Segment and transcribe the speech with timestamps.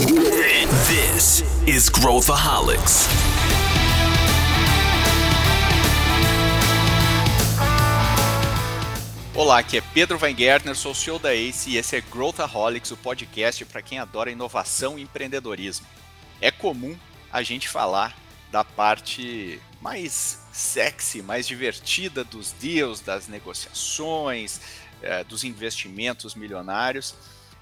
[0.00, 3.06] This is Growthaholics.
[9.34, 12.96] Olá, aqui é Pedro Weingärtner, sou o CEO da ACE e esse é Growthaholics, o
[12.96, 15.86] podcast para quem adora inovação e empreendedorismo.
[16.40, 16.96] É comum
[17.30, 18.16] a gente falar
[18.50, 24.62] da parte mais sexy, mais divertida dos deals, das negociações,
[25.02, 27.14] eh, dos investimentos milionários,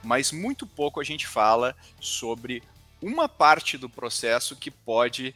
[0.03, 2.63] mas muito pouco a gente fala sobre
[3.01, 5.35] uma parte do processo que pode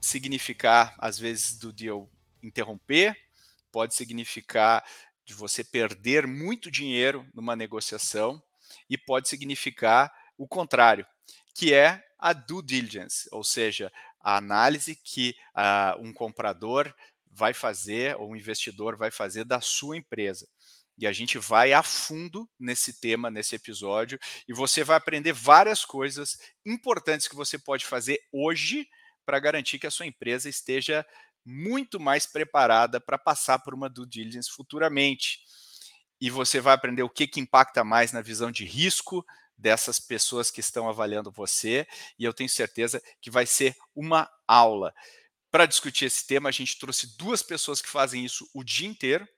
[0.00, 2.08] significar, às vezes, do deal
[2.42, 3.16] interromper,
[3.70, 4.84] pode significar
[5.24, 8.42] de você perder muito dinheiro numa negociação
[8.88, 11.06] e pode significar o contrário,
[11.54, 16.92] que é a due diligence, ou seja, a análise que uh, um comprador
[17.30, 20.46] vai fazer ou um investidor vai fazer da sua empresa.
[20.98, 25.84] E a gente vai a fundo nesse tema, nesse episódio, e você vai aprender várias
[25.84, 28.86] coisas importantes que você pode fazer hoje
[29.24, 31.04] para garantir que a sua empresa esteja
[31.44, 35.40] muito mais preparada para passar por uma due diligence futuramente.
[36.20, 39.24] E você vai aprender o que, que impacta mais na visão de risco
[39.56, 41.86] dessas pessoas que estão avaliando você,
[42.18, 44.92] e eu tenho certeza que vai ser uma aula.
[45.50, 49.28] Para discutir esse tema, a gente trouxe duas pessoas que fazem isso o dia inteiro,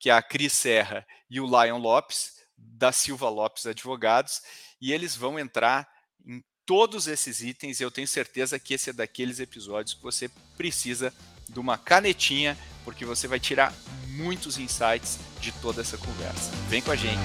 [0.00, 4.40] que é a Cris Serra e o Lion Lopes, da Silva Lopes Advogados,
[4.80, 5.86] e eles vão entrar
[6.26, 7.80] em todos esses itens.
[7.80, 11.12] Eu tenho certeza que esse é daqueles episódios que você precisa
[11.46, 13.74] de uma canetinha, porque você vai tirar
[14.08, 16.50] muitos insights de toda essa conversa.
[16.68, 17.20] Vem com a gente.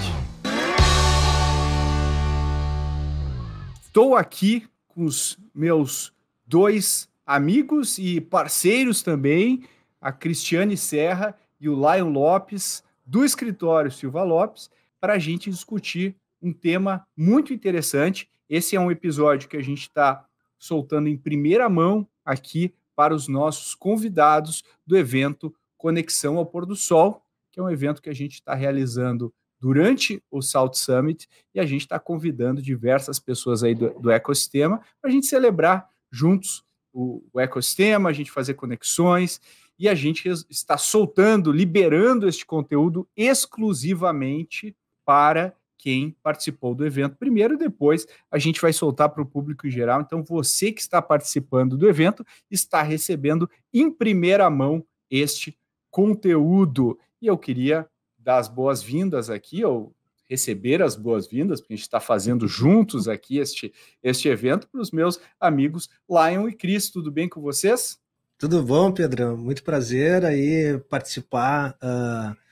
[3.86, 6.12] Estou aqui com os meus
[6.46, 9.66] dois amigos e parceiros também,
[10.02, 16.16] a Cristiane Serra e o Lion Lopes, do escritório Silva Lopes, para a gente discutir
[16.42, 18.30] um tema muito interessante.
[18.48, 20.26] Esse é um episódio que a gente está
[20.60, 26.76] soltando em primeira mão aqui para os nossos convidados do evento Conexão ao Pôr do
[26.76, 31.60] Sol, que é um evento que a gente está realizando durante o Salt Summit e
[31.60, 36.64] a gente está convidando diversas pessoas aí do, do ecossistema para a gente celebrar juntos
[36.94, 39.42] o, o ecossistema, a gente fazer conexões
[39.78, 44.76] e a gente está soltando, liberando este conteúdo exclusivamente
[45.06, 49.68] para quem participou do evento primeiro e depois a gente vai soltar para o público
[49.68, 50.02] em geral.
[50.02, 55.56] Então, você que está participando do evento está recebendo em primeira mão este
[55.92, 56.98] conteúdo.
[57.22, 57.88] E eu queria
[58.18, 59.94] dar as boas-vindas aqui, ou
[60.28, 63.72] receber as boas-vindas, porque a gente está fazendo juntos aqui este,
[64.02, 66.90] este evento, para os meus amigos Lion e Cris.
[66.90, 68.00] Tudo bem com vocês?
[68.38, 69.38] Tudo bom, Pedrão?
[69.38, 71.78] Muito prazer aí participar.
[71.82, 72.46] Uh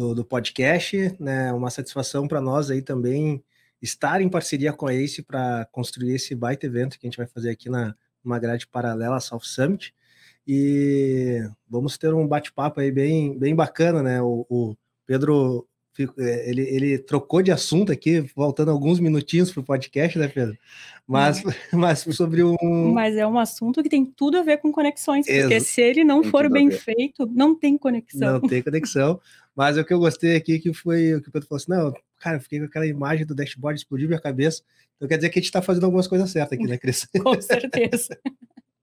[0.00, 1.52] do, do podcast, né?
[1.52, 3.44] Uma satisfação para nós aí também
[3.82, 7.26] estar em parceria com a Ace para construir esse baita evento que a gente vai
[7.26, 9.94] fazer aqui na uma grade paralela à South Summit.
[10.46, 14.22] E vamos ter um bate-papo aí bem, bem bacana, né?
[14.22, 14.76] O, o
[15.06, 15.66] Pedro
[16.16, 20.56] ele, ele trocou de assunto aqui, voltando alguns minutinhos para o podcast, né, Pedro?
[21.06, 21.42] Mas,
[21.72, 22.92] mas sobre um.
[22.92, 26.04] Mas é um assunto que tem tudo a ver com conexões, porque Ex se ele
[26.04, 28.34] não for bem feito, não tem conexão.
[28.34, 29.20] Não tem conexão.
[29.54, 31.92] Mas o que eu gostei aqui que foi o que o Pedro falou assim: não,
[32.18, 34.62] cara, eu fiquei com aquela imagem do dashboard, explodiu minha cabeça.
[34.96, 37.08] Então quer dizer que a gente está fazendo algumas coisas certas aqui, né, Cris?
[37.22, 38.18] com certeza.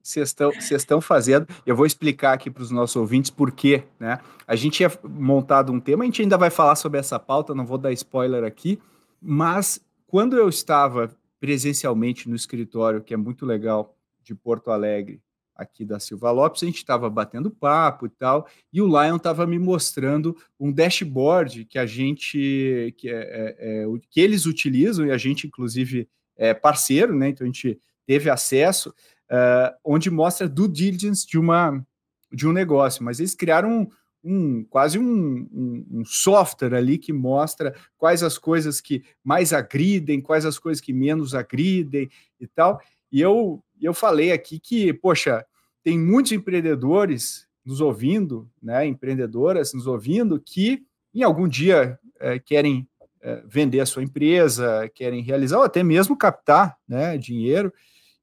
[0.07, 0.35] vocês
[0.71, 1.47] estão, fazendo.
[1.65, 4.19] Eu vou explicar aqui para os nossos ouvintes por quê, né?
[4.47, 7.65] A gente tinha montado um tema, a gente ainda vai falar sobre essa pauta, não
[7.65, 8.79] vou dar spoiler aqui,
[9.21, 15.21] mas quando eu estava presencialmente no escritório, que é muito legal, de Porto Alegre,
[15.55, 19.47] aqui da Silva Lopes, a gente estava batendo papo e tal, e o Lion estava
[19.47, 25.11] me mostrando um dashboard que a gente, que, é, é, é, que eles utilizam, e
[25.11, 27.29] a gente, inclusive, é parceiro, né?
[27.29, 28.93] Então a gente teve acesso,
[29.31, 31.85] uh, onde mostra due diligence de, uma,
[32.31, 33.87] de um negócio, mas eles criaram um,
[34.23, 40.21] um quase um, um, um, software ali que mostra quais as coisas que mais agridem,
[40.21, 42.81] quais as coisas que menos agridem e tal.
[43.11, 45.45] E eu, eu falei aqui que, poxa,
[45.83, 52.87] tem muitos empreendedores nos ouvindo, né, empreendedoras nos ouvindo, que em algum dia é, querem
[53.21, 57.73] é, vender a sua empresa, querem realizar ou até mesmo captar né, dinheiro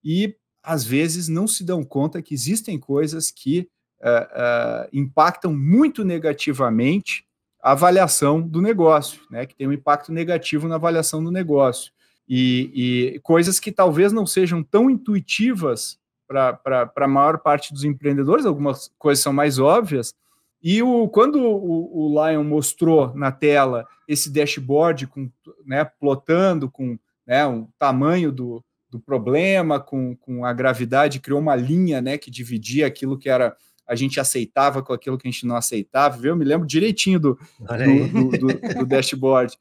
[0.03, 3.69] e às vezes não se dão conta que existem coisas que
[4.01, 7.27] uh, uh, impactam muito negativamente
[7.63, 11.93] a avaliação do negócio, né, que tem um impacto negativo na avaliação do negócio.
[12.27, 18.47] E, e coisas que talvez não sejam tão intuitivas para a maior parte dos empreendedores,
[18.47, 20.15] algumas coisas são mais óbvias.
[20.63, 25.31] E o, quando o, o Lion mostrou na tela esse dashboard com,
[25.67, 28.65] né, plotando com né, o tamanho do,
[28.95, 33.57] do problema, com, com a gravidade, criou uma linha né, que dividia aquilo que era
[33.87, 36.17] a gente aceitava com aquilo que a gente não aceitava.
[36.17, 36.31] Viu?
[36.31, 39.59] Eu me lembro direitinho do, do, do, do, dashboard.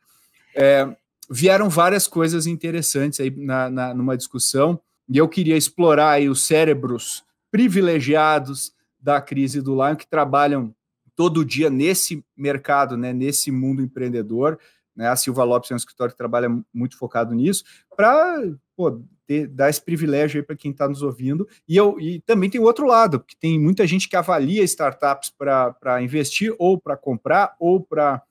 [0.56, 0.88] É,
[1.30, 6.46] vieram várias coisas interessantes aí na, na, numa discussão, e eu queria explorar aí os
[6.46, 8.72] cérebros privilegiados
[9.02, 10.74] da crise do Lion, que trabalham
[11.16, 14.60] todo dia nesse mercado, né, nesse mundo empreendedor.
[14.96, 17.64] Né, a Silva Lopes é um escritório que trabalha muito focado nisso,
[17.98, 18.42] para
[19.50, 21.48] dar esse privilégio aí para quem está nos ouvindo.
[21.68, 25.30] E, eu, e também tem o outro lado, porque tem muita gente que avalia startups
[25.30, 28.22] para investir, ou para comprar, ou para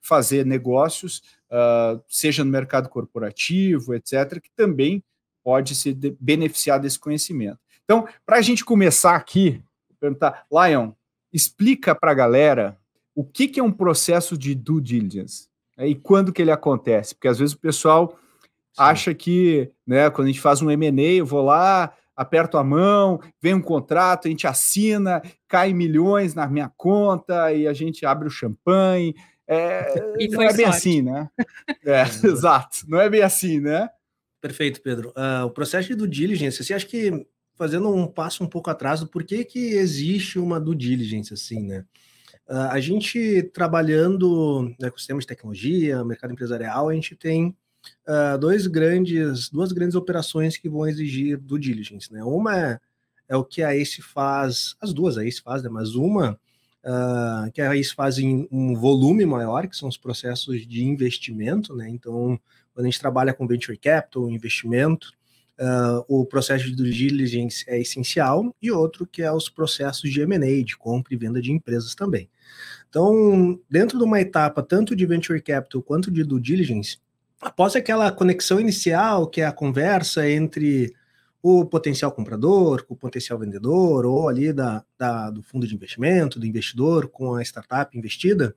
[0.00, 5.02] fazer negócios, uh, seja no mercado corporativo, etc., que também
[5.44, 7.58] pode se beneficiar desse conhecimento.
[7.84, 9.62] Então, para a gente começar aqui,
[10.00, 10.92] perguntar, Lion,
[11.32, 12.78] explica para a galera
[13.14, 17.14] o que, que, é um processo de due diligence né, e quando que ele acontece,
[17.14, 18.18] porque às vezes o pessoal.
[18.78, 23.20] Acha que, né, quando a gente faz um M&A, eu vou lá, aperto a mão,
[23.40, 28.26] vem um contrato, a gente assina, cai milhões na minha conta e a gente abre
[28.26, 29.14] o champanhe.
[29.46, 29.94] É,
[30.28, 30.64] não é bem sorte.
[30.64, 31.28] assim, né?
[31.86, 33.88] É, exato, não é bem assim, né?
[34.40, 35.10] Perfeito, Pedro.
[35.10, 37.26] Uh, o processo de due diligence, você acha que
[37.56, 41.84] fazendo um passo um pouco atrás do porquê que existe uma due diligence, assim, né?
[42.48, 47.56] Uh, a gente trabalhando no ecossistema de tecnologia, mercado empresarial, a gente tem
[48.06, 52.22] uh, dois grandes, duas grandes operações que vão exigir due diligence, né?
[52.22, 52.80] Uma é,
[53.28, 55.68] é o que a ACE faz, as duas a ACE faz, né?
[55.68, 56.38] Mas uma
[56.84, 61.74] uh, que a ACE faz em um volume maior, que são os processos de investimento,
[61.74, 61.88] né?
[61.88, 62.38] Então,
[62.72, 65.12] quando a gente trabalha com venture capital, investimento,
[65.58, 70.64] uh, o processo de diligence é essencial, e outro que é os processos de M&A,
[70.64, 72.30] de compra e venda de empresas também.
[72.88, 76.98] Então, dentro de uma etapa tanto de venture capital quanto de due diligence,
[77.40, 80.94] após aquela conexão inicial, que é a conversa entre
[81.40, 86.38] o potencial comprador, com o potencial vendedor, ou ali da, da, do fundo de investimento,
[86.38, 88.54] do investidor com a startup investida,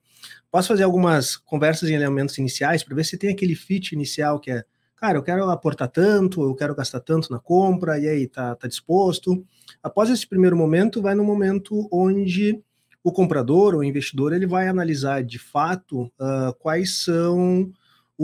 [0.50, 4.51] posso fazer algumas conversas em elementos iniciais para ver se tem aquele fit inicial que
[4.51, 4.63] é
[5.01, 8.68] cara, eu quero aportar tanto, eu quero gastar tanto na compra, e aí, tá, tá
[8.68, 9.44] disposto?
[9.81, 12.62] Após esse primeiro momento, vai no momento onde
[13.04, 17.72] o comprador, o investidor, ele vai analisar de fato uh, quais são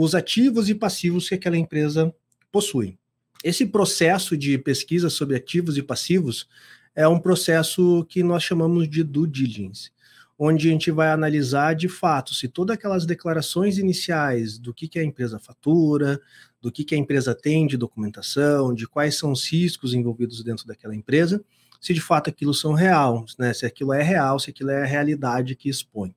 [0.02, 2.14] os ativos e passivos que aquela empresa
[2.52, 2.98] possui.
[3.42, 6.48] Esse processo de pesquisa sobre ativos e passivos
[6.94, 9.90] é um processo que nós chamamos de due diligence
[10.38, 14.98] onde a gente vai analisar de fato se todas aquelas declarações iniciais do que, que
[14.98, 16.20] a empresa fatura,
[16.62, 20.64] do que, que a empresa tem de documentação, de quais são os riscos envolvidos dentro
[20.64, 21.44] daquela empresa,
[21.80, 23.52] se de fato aquilo são reais, né?
[23.52, 26.14] se aquilo é real, se aquilo é a realidade que expõe.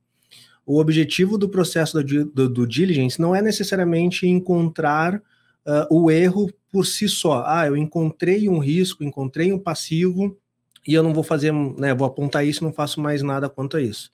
[0.65, 6.51] O objetivo do processo do, do, do diligence não é necessariamente encontrar uh, o erro
[6.71, 7.43] por si só.
[7.45, 10.37] Ah, eu encontrei um risco, encontrei um passivo,
[10.87, 13.81] e eu não vou fazer, né, vou apontar isso, não faço mais nada quanto a
[13.81, 14.11] isso.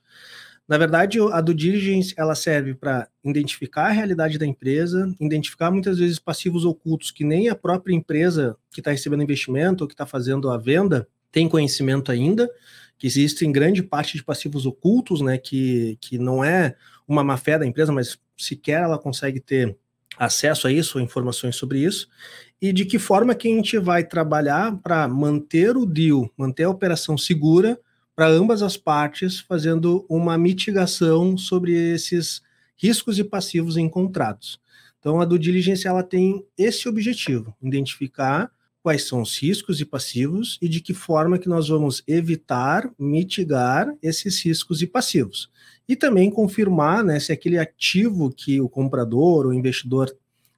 [0.67, 5.97] Na verdade, a do diligence ela serve para identificar a realidade da empresa, identificar muitas
[5.97, 10.05] vezes passivos ocultos que nem a própria empresa que está recebendo investimento ou que está
[10.05, 12.49] fazendo a venda tem conhecimento ainda,
[12.97, 16.75] que existem grande parte de passivos ocultos, né, que, que não é
[17.07, 19.77] uma má fé da empresa, mas sequer ela consegue ter
[20.17, 22.07] acesso a isso, informações sobre isso,
[22.61, 26.69] e de que forma que a gente vai trabalhar para manter o deal, manter a
[26.69, 27.79] operação segura
[28.15, 32.41] para ambas as partes, fazendo uma mitigação sobre esses
[32.75, 34.59] riscos e passivos encontrados.
[34.99, 38.51] Então, a due diligence ela tem esse objetivo, identificar
[38.87, 43.93] quais são os riscos e passivos e de que forma que nós vamos evitar, mitigar
[44.01, 45.51] esses riscos e passivos.
[45.89, 50.09] E também confirmar né, se aquele ativo que o comprador ou investidor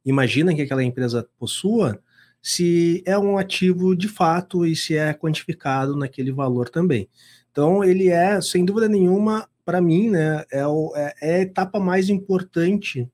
[0.06, 2.00] imagina que aquela empresa possua,
[2.40, 7.10] se é um ativo de fato e se é quantificado naquele valor também.
[7.52, 11.80] Então, ele é, sem dúvida nenhuma, para mim, né, é, o, é, é, a etapa
[11.80, 13.10] mais importante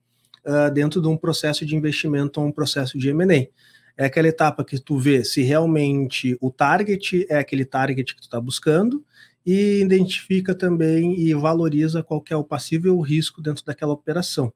[0.46, 3.48] uh, dentro de um processo de investimento ou um processo de M&A.
[3.98, 8.26] É aquela etapa que tu vê se realmente o target é aquele target que tu
[8.26, 9.04] está buscando
[9.46, 14.52] e identifica também e valoriza qual é o passivo e o risco dentro daquela operação.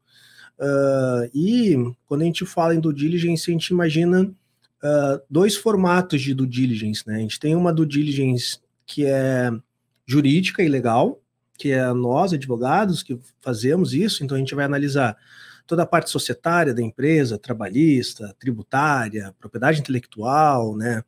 [0.59, 6.21] Uh, e quando a gente fala em due diligence, a gente imagina uh, dois formatos
[6.21, 7.03] de due diligence.
[7.07, 7.15] Né?
[7.15, 9.51] A gente tem uma due diligence que é
[10.05, 11.21] jurídica e legal,
[11.57, 15.15] que é nós, advogados, que fazemos isso, então a gente vai analisar
[15.69, 21.03] toda a parte societária da empresa, trabalhista, tributária, propriedade intelectual, né?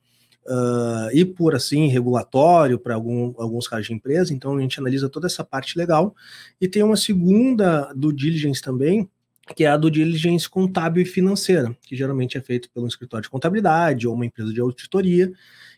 [0.46, 5.10] Uh, e por assim, regulatório para algum, alguns casos de empresa, então a gente analisa
[5.10, 6.16] toda essa parte legal.
[6.60, 9.10] E tem uma segunda do diligence também,
[9.56, 13.32] que é a do diligence contábil e financeira, que geralmente é feito pelo escritório de
[13.32, 15.32] contabilidade ou uma empresa de auditoria,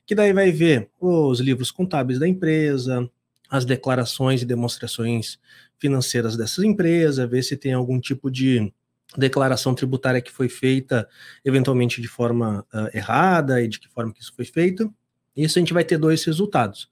[0.05, 3.09] que daí vai ver os livros contábeis da empresa,
[3.49, 5.39] as declarações e demonstrações
[5.77, 8.71] financeiras dessas empresas, ver se tem algum tipo de
[9.17, 11.07] declaração tributária que foi feita
[11.45, 14.91] eventualmente de forma uh, errada e de que forma que isso foi feito.
[15.35, 16.89] Isso a gente vai ter dois resultados.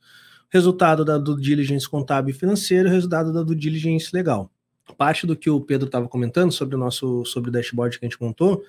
[0.50, 4.52] Resultado da do diligence contábil e financeiro resultado da do diligence legal.
[4.98, 8.10] Parte do que o Pedro estava comentando sobre o nosso sobre o dashboard que a
[8.10, 8.64] gente montou,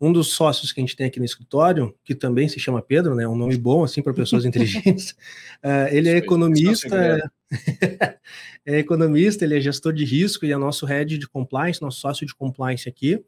[0.00, 3.14] um dos sócios que a gente tem aqui no escritório, que também se chama Pedro,
[3.14, 5.10] né, um nome bom assim para pessoas inteligentes,
[5.62, 8.18] uh, ele é economista, é,
[8.66, 12.26] é economista, ele é gestor de risco e é nosso head de compliance, nosso sócio
[12.26, 13.24] de compliance aqui.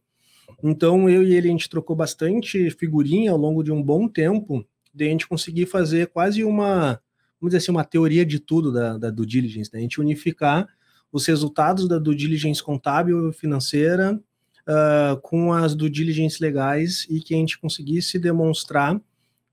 [0.62, 4.64] Então eu e ele a gente trocou bastante figurinha ao longo de um bom tempo,
[4.92, 7.00] de a gente conseguir fazer quase uma,
[7.40, 9.80] vamos dizer assim, uma teoria de tudo da, da due diligence, né?
[9.80, 10.66] a gente unificar
[11.12, 14.20] os resultados da due diligence contábil financeira
[14.68, 19.00] uh, com as due diligence legais e que a gente conseguisse demonstrar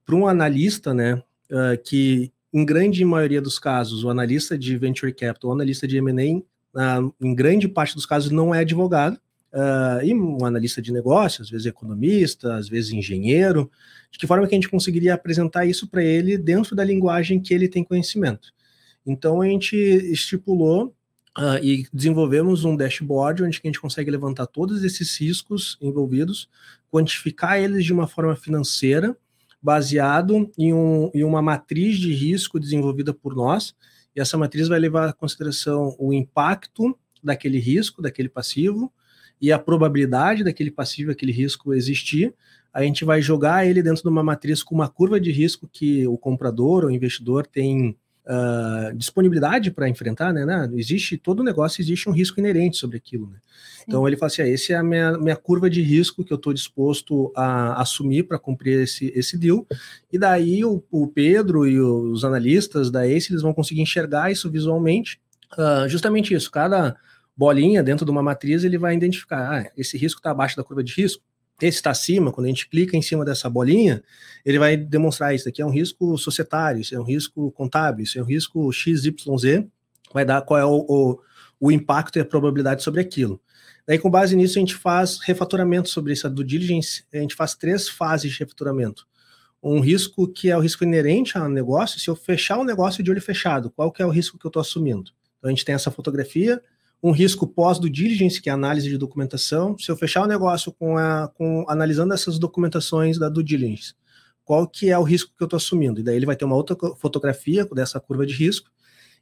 [0.05, 1.15] para um analista, né,
[1.51, 5.97] uh, que em grande maioria dos casos, o analista de venture capital, o analista de
[5.97, 6.37] M&A,
[6.99, 9.19] uh, em grande parte dos casos não é advogado,
[9.53, 13.71] uh, e um analista de negócio, às vezes economista, às vezes engenheiro,
[14.11, 17.53] de que forma que a gente conseguiria apresentar isso para ele dentro da linguagem que
[17.53, 18.53] ele tem conhecimento.
[19.05, 20.93] Então a gente estipulou
[21.35, 26.47] Uh, e desenvolvemos um dashboard onde a gente consegue levantar todos esses riscos envolvidos,
[26.91, 29.17] quantificar eles de uma forma financeira,
[29.59, 33.75] baseado em, um, em uma matriz de risco desenvolvida por nós,
[34.15, 38.93] e essa matriz vai levar em consideração o impacto daquele risco, daquele passivo,
[39.41, 42.33] e a probabilidade daquele passivo, aquele risco existir.
[42.71, 46.05] A gente vai jogar ele dentro de uma matriz com uma curva de risco que
[46.07, 50.69] o comprador ou investidor tem uh, disponibilidade para enfrentar, né, né?
[50.73, 53.37] Existe todo negócio, existe um risco inerente sobre aquilo, né?
[53.87, 56.37] Então ele fala assim: ah, esse é a minha, minha curva de risco que eu
[56.37, 59.67] estou disposto a assumir para cumprir esse, esse deal.
[60.11, 64.49] E daí o, o, Pedro e os analistas da ACE eles vão conseguir enxergar isso
[64.49, 65.19] visualmente.
[65.53, 66.95] Uh, justamente isso, cada
[67.35, 70.83] bolinha dentro de uma matriz ele vai identificar: ah, esse risco está abaixo da curva
[70.83, 71.23] de risco
[71.67, 74.03] esse está acima, quando a gente clica em cima dessa bolinha,
[74.45, 78.19] ele vai demonstrar isso aqui é um risco societário, isso é um risco contábil, isso
[78.19, 79.65] é um risco XYZ,
[80.13, 81.19] vai dar qual é o, o,
[81.59, 83.39] o impacto e a probabilidade sobre aquilo.
[83.87, 87.55] Daí, com base nisso, a gente faz refatoramento sobre essa do diligence, a gente faz
[87.55, 89.07] três fases de refatoramento.
[89.61, 93.09] Um risco que é o risco inerente ao negócio, se eu fechar o negócio de
[93.09, 95.11] olho fechado, qual que é o risco que eu estou assumindo?
[95.37, 96.61] Então, a gente tem essa fotografia,
[97.03, 99.77] um risco pós do diligence, que é a análise de documentação.
[99.77, 103.93] Se eu fechar o negócio com, a, com analisando essas documentações da do diligence,
[104.45, 105.99] qual que é o risco que eu estou assumindo?
[105.99, 108.71] E daí ele vai ter uma outra fotografia dessa curva de risco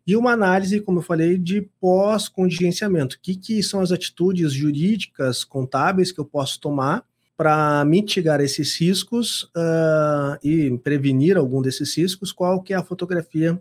[0.06, 3.16] e uma análise, como eu falei, de pós-contingenciamento.
[3.16, 7.04] O que, que são as atitudes jurídicas, contábeis que eu posso tomar
[7.36, 12.32] para mitigar esses riscos uh, e prevenir algum desses riscos?
[12.32, 13.60] Qual que é a fotografia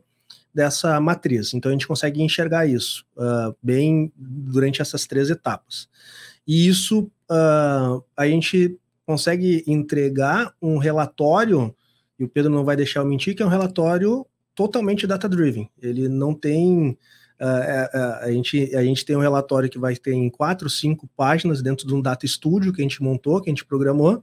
[0.55, 1.55] dessa matriz.
[1.55, 5.89] Então a gente consegue enxergar isso uh, bem durante essas três etapas.
[6.47, 8.77] E isso uh, a gente
[9.07, 11.75] consegue entregar um relatório,
[12.19, 15.71] e o Pedro não vai deixar eu mentir, que é um relatório totalmente data-driven.
[15.81, 16.99] Ele não tem.
[17.41, 21.63] Uh, a, gente, a gente tem um relatório que vai ter em quatro, cinco páginas
[21.63, 24.23] dentro de um data studio que a gente montou, que a gente programou,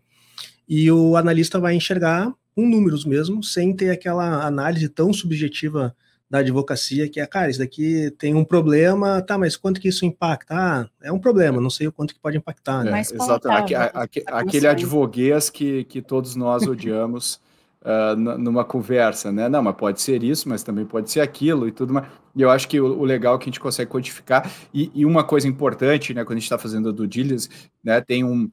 [0.70, 5.96] e o analista vai enxergar com números mesmo, sem ter aquela análise tão subjetiva
[6.30, 10.06] da advocacia, que é, cara, isso daqui tem um problema, tá, mas quanto que isso
[10.06, 10.54] impacta?
[10.54, 13.00] Ah, é um problema, não sei o quanto que pode impactar, né?
[13.00, 17.40] É, exato, Aque, aque, aquele advoguês que, que todos nós odiamos
[17.82, 19.48] uh, numa conversa, né?
[19.48, 22.08] Não, mas pode ser isso, mas também pode ser aquilo e tudo mais.
[22.36, 25.06] E eu acho que o, o legal é que a gente consegue codificar, e, e
[25.06, 27.50] uma coisa importante, né, quando a gente está fazendo a due diligence,
[27.84, 28.52] né, tem um,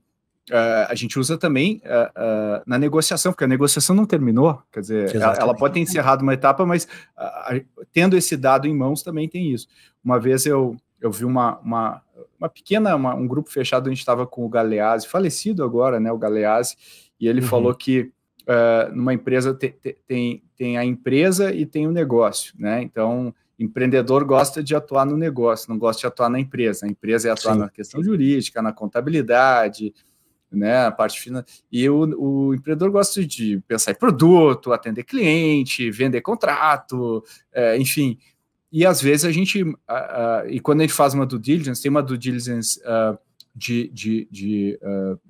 [0.50, 4.80] Uh, a gente usa também uh, uh, na negociação, porque a negociação não terminou, quer
[4.80, 6.86] dizer, ela, ela, pode ter encerrado uma etapa, mas
[7.94, 9.66] tendo esse dado em mãos também tem isso.
[10.04, 12.02] Uma vez eu, eu vi uma, uma,
[12.38, 16.12] uma pequena, uma, um grupo fechado, a gente estava com o Galeazzi, falecido agora, né,
[16.12, 16.76] o Galeazzi,
[17.18, 17.46] e ele uhum.
[17.46, 18.12] falou que
[18.92, 24.24] numa empresa te, te, tem, tem a empresa e tem o negócio, né, então empreendedor
[24.24, 27.54] gosta de atuar no negócio, não gosta de atuar na empresa, a empresa é atuar
[27.54, 27.60] Sim.
[27.60, 29.94] na questão jurídica, na contabilidade,
[30.54, 31.44] né, a parte final.
[31.70, 38.18] E o, o empreendedor gosta de pensar em produto, atender cliente, vender contrato, é, enfim.
[38.72, 41.80] E às vezes a gente, uh, uh, e quando a gente faz uma due diligence,
[41.80, 43.16] tem uma due diligence uh,
[43.54, 44.80] de, de, de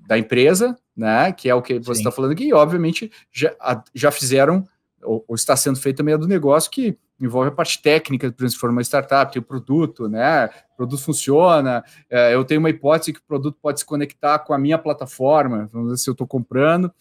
[0.07, 3.54] da empresa, né, que é o que você está falando aqui, e obviamente já,
[3.95, 4.66] já fizeram
[5.04, 8.42] ou, ou, está sendo feito também é do negócio que envolve a parte técnica, por
[8.42, 10.46] exemplo, se for uma startup, tem o produto, né?
[10.75, 14.52] O produto funciona, é, eu tenho uma hipótese que o produto pode se conectar com
[14.52, 16.92] a minha plataforma, vamos dizer, se eu estou comprando,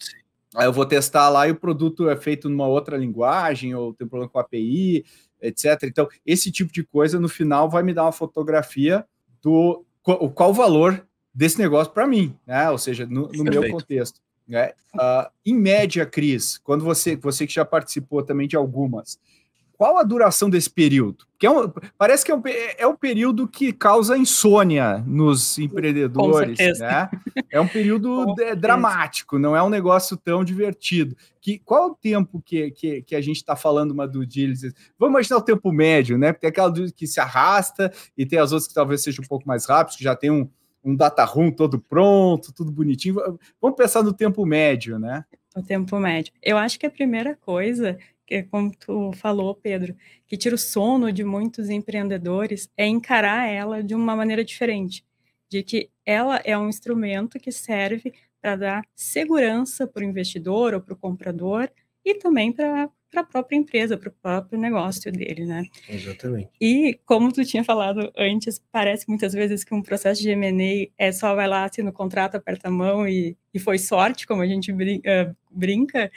[0.54, 4.06] aí eu vou testar lá e o produto é feito numa outra linguagem, ou tem
[4.06, 5.04] problema com a API,
[5.42, 5.82] etc.
[5.84, 9.04] Então, esse tipo de coisa, no final, vai me dar uma fotografia
[9.42, 12.70] do qual o valor desse negócio para mim, né?
[12.70, 14.20] Ou seja, no, no meu contexto.
[14.46, 14.72] Né?
[14.94, 19.18] Uh, em média, Cris, quando você, você que já participou também de algumas,
[19.76, 21.24] qual a duração desse período?
[21.38, 22.42] Que é um, parece que é um,
[22.78, 27.10] é um período que causa insônia nos empreendedores, né?
[27.50, 31.16] É um período dramático, não é um negócio tão divertido.
[31.40, 34.74] Que, qual o tempo que, que, que a gente está falando uma do diligence?
[34.98, 36.32] Vamos imaginar o tempo médio, né?
[36.32, 39.46] Porque tem aquela que se arrasta e tem as outras que talvez sejam um pouco
[39.46, 40.48] mais rápidas, que já tem um,
[40.84, 43.16] um data room todo pronto, tudo bonitinho.
[43.60, 45.24] Vamos pensar no tempo médio, né?
[45.56, 46.32] O tempo médio.
[46.42, 51.10] Eu acho que a primeira coisa, que como tu falou, Pedro, que tira o sono
[51.10, 55.04] de muitos empreendedores é encarar ela de uma maneira diferente,
[55.48, 60.80] de que ela é um instrumento que serve para dar segurança para o investidor ou
[60.80, 61.70] para o comprador
[62.04, 65.64] e também para para a própria empresa, para o próprio negócio dele, né?
[65.88, 66.50] Exatamente.
[66.60, 71.12] E como tu tinha falado antes, parece muitas vezes que um processo de M&A é
[71.12, 74.46] só vai lá, assina o contrato, aperta a mão e, e foi sorte, como a
[74.46, 74.74] gente
[75.50, 76.10] brinca,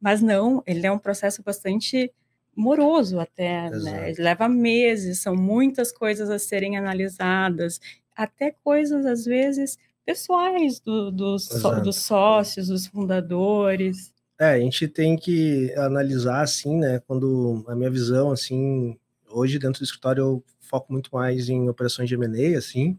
[0.00, 2.10] mas não, ele é um processo bastante
[2.56, 4.10] moroso até, né?
[4.10, 7.78] Ele leva meses, são muitas coisas a serem analisadas,
[8.16, 11.48] até coisas, às vezes, pessoais do, dos,
[11.84, 14.12] dos sócios, dos fundadores.
[14.40, 16.98] É, a gente tem que analisar assim, né?
[17.06, 18.96] Quando a minha visão, assim,
[19.28, 22.98] hoje dentro do escritório eu foco muito mais em operações de M&A, assim,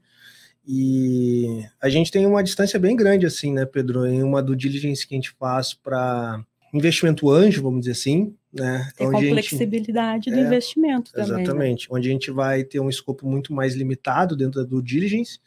[0.67, 5.07] e a gente tem uma distância bem grande, assim, né, Pedro, em uma do diligence
[5.07, 8.88] que a gente faz para investimento anjo, vamos dizer assim, né?
[8.95, 11.31] Tem onde flexibilidade do é, investimento também.
[11.31, 11.41] Né?
[11.41, 11.98] Exatamente, né?
[11.98, 15.39] onde a gente vai ter um escopo muito mais limitado dentro da do diligence,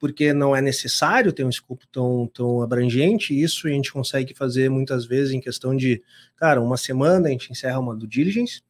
[0.00, 3.38] porque não é necessário ter um escopo tão, tão abrangente.
[3.38, 6.02] Isso a gente consegue fazer muitas vezes em questão de,
[6.36, 8.62] cara, uma semana a gente encerra uma due diligence,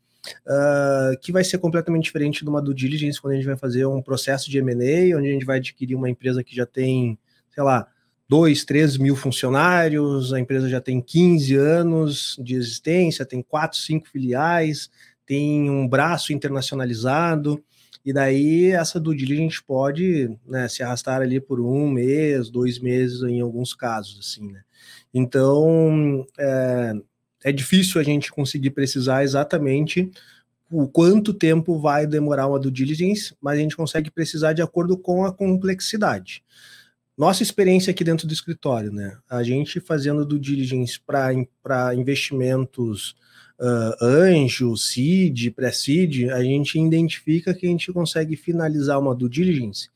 [0.45, 3.87] uh, que vai ser completamente diferente de uma due diligence quando a gente vai fazer
[3.87, 7.17] um processo de M&A, onde a gente vai adquirir uma empresa que já tem,
[7.55, 7.87] sei lá,
[8.29, 14.09] 2, 3 mil funcionários, a empresa já tem 15 anos de existência, tem 4, 5
[14.09, 14.91] filiais,
[15.25, 17.63] tem um braço internacionalizado,
[18.05, 23.23] e daí essa do diligence pode né, se arrastar ali por um mês, dois meses
[23.23, 24.63] em alguns casos, assim, né?
[25.13, 26.93] Então é,
[27.45, 30.11] é difícil a gente conseguir precisar exatamente
[30.71, 34.97] o quanto tempo vai demorar uma due diligence, mas a gente consegue precisar de acordo
[34.97, 36.45] com a complexidade.
[37.19, 39.19] Nossa experiência aqui dentro do escritório, né?
[39.29, 43.15] A gente fazendo due diligence para investimentos
[43.61, 49.89] uh, anjo, seed, pré-seed, a gente identifica que a gente consegue finalizar uma due diligence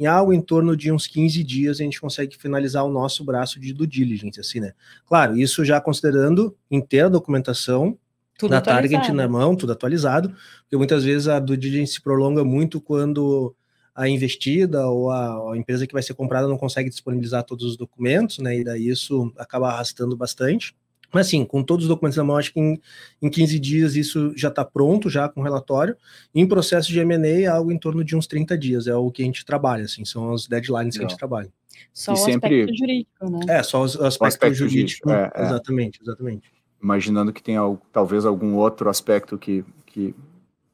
[0.00, 3.60] em algo em torno de uns 15 dias a gente consegue finalizar o nosso braço
[3.60, 4.72] de due diligence, assim, né?
[5.06, 7.98] Claro, isso já considerando inteira a documentação
[8.38, 12.42] tudo da target na mão, tudo atualizado, porque muitas vezes a due diligence se prolonga
[12.42, 13.54] muito quando
[13.94, 17.76] a investida ou a, a, empresa que vai ser comprada não consegue disponibilizar todos os
[17.76, 18.56] documentos, né?
[18.56, 20.74] E daí isso acaba arrastando bastante.
[21.12, 22.80] Mas assim, com todos os documentos na mão, acho que em,
[23.20, 25.96] em 15 dias isso já está pronto, já com relatório.
[26.34, 29.22] Em processo de M&A, é algo em torno de uns 30 dias, é o que
[29.22, 31.00] a gente trabalha, assim, são as deadlines Não.
[31.00, 31.50] que a gente trabalha.
[31.92, 32.60] Só e o sempre...
[32.62, 33.40] aspecto jurídico, né?
[33.48, 35.46] É, só o aspecto, aspecto jurídico, jurídico é, é.
[35.46, 36.52] exatamente, exatamente.
[36.82, 37.56] Imaginando que tem
[37.92, 40.14] talvez algum outro aspecto que, que,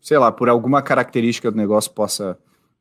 [0.01, 2.38] sei lá, por alguma característica do negócio possa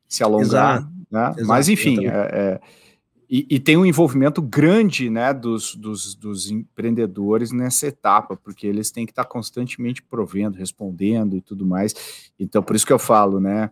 [0.07, 0.87] se alongar, Exato.
[1.09, 1.21] né?
[1.27, 2.59] Exato, Mas enfim, é, é
[3.37, 8.91] e, e, tem um envolvimento grande né, dos, dos, dos, empreendedores nessa etapa, porque eles
[8.91, 12.31] têm que estar constantemente provendo, respondendo e tudo mais.
[12.39, 13.71] Então, por isso que eu falo, né?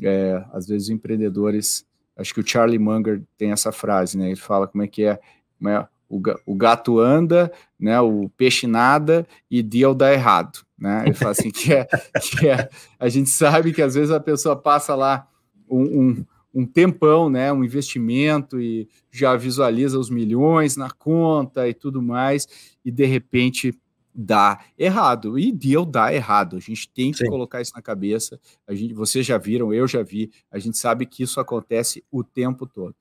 [0.00, 1.84] É, às vezes os empreendedores,
[2.16, 4.28] acho que o Charlie Munger tem essa frase, né?
[4.28, 5.18] Ele fala como é que é,
[5.66, 8.00] é o, o, gato anda, né?
[8.00, 11.02] O peixe nada e deal dá errado, né?
[11.04, 11.84] Ele fala assim que é,
[12.22, 15.26] que é a gente sabe que às vezes a pessoa passa lá
[15.68, 21.74] um, um um tempão, né, um investimento e já visualiza os milhões na conta e
[21.74, 22.46] tudo mais,
[22.84, 23.72] e de repente
[24.14, 25.38] dá errado.
[25.38, 26.56] E deu dá errado.
[26.56, 27.26] A gente tem que Sim.
[27.26, 28.40] colocar isso na cabeça.
[28.66, 30.30] A gente, vocês já viram, eu já vi.
[30.50, 32.94] A gente sabe que isso acontece o tempo todo.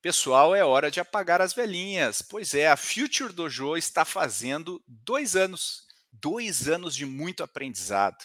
[0.00, 2.22] Pessoal, é hora de apagar as velhinhas.
[2.22, 5.86] Pois é, a Future Dojo está fazendo dois anos.
[6.12, 8.24] Dois anos de muito aprendizado.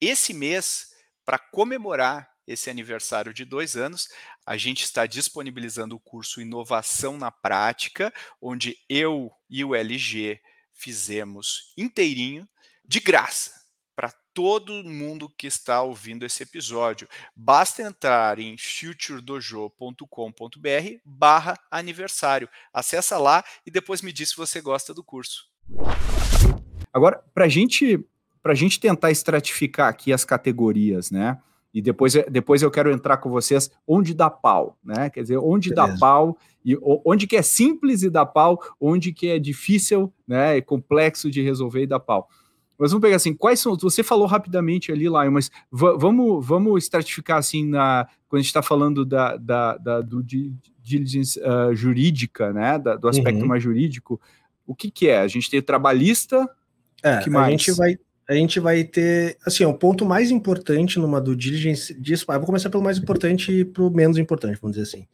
[0.00, 0.88] Esse mês,
[1.24, 4.08] para comemorar esse aniversário de dois anos,
[4.44, 10.40] a gente está disponibilizando o curso Inovação na Prática, onde eu e o LG
[10.72, 12.48] fizemos inteirinho,
[12.84, 13.52] de graça,
[13.96, 17.08] para todo mundo que está ouvindo esse episódio.
[17.34, 20.06] Basta entrar em futuredojo.com.br
[21.04, 22.48] barra aniversário.
[22.72, 25.48] Acessa lá e depois me diz se você gosta do curso.
[26.92, 28.04] Agora, para gente,
[28.44, 31.40] a gente tentar estratificar aqui as categorias, né?
[31.74, 35.10] E depois, depois eu quero entrar com vocês onde dá pau, né?
[35.10, 35.92] Quer dizer, onde Beleza.
[35.92, 40.56] dá pau e onde que é simples e dá pau, onde que é difícil, né?
[40.56, 42.28] É complexo de resolver e dá pau.
[42.78, 43.76] Mas vamos pegar assim, quais são.
[43.76, 48.62] Você falou rapidamente ali, lá, mas vamos, vamos estratificar assim na quando a gente está
[48.62, 50.22] falando da, da, da, do
[50.80, 52.78] diligence uh, jurídica, né?
[52.78, 53.48] Da, do aspecto uhum.
[53.48, 54.20] mais jurídico.
[54.64, 55.18] O que, que é?
[55.18, 56.48] A gente tem trabalhista.
[57.02, 57.48] É, que mais?
[57.48, 61.92] a gente vai a gente vai ter, assim, o ponto mais importante numa do diligence
[62.00, 65.06] disso, vou começar pelo mais importante para o menos importante, vamos dizer assim.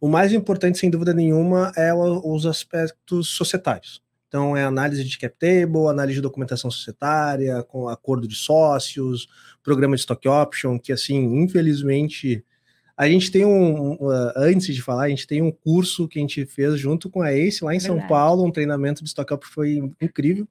[0.00, 4.02] O mais importante, sem dúvida nenhuma, é os aspectos societários.
[4.28, 9.28] Então, é análise de cap table, análise de documentação societária, com acordo de sócios,
[9.62, 12.44] programa de stock option, que, assim, infelizmente,
[12.96, 16.22] a gente tem um, uh, antes de falar, a gente tem um curso que a
[16.22, 18.00] gente fez junto com a ACE lá em Verdade.
[18.00, 20.48] São Paulo, um treinamento de stock option foi incrível.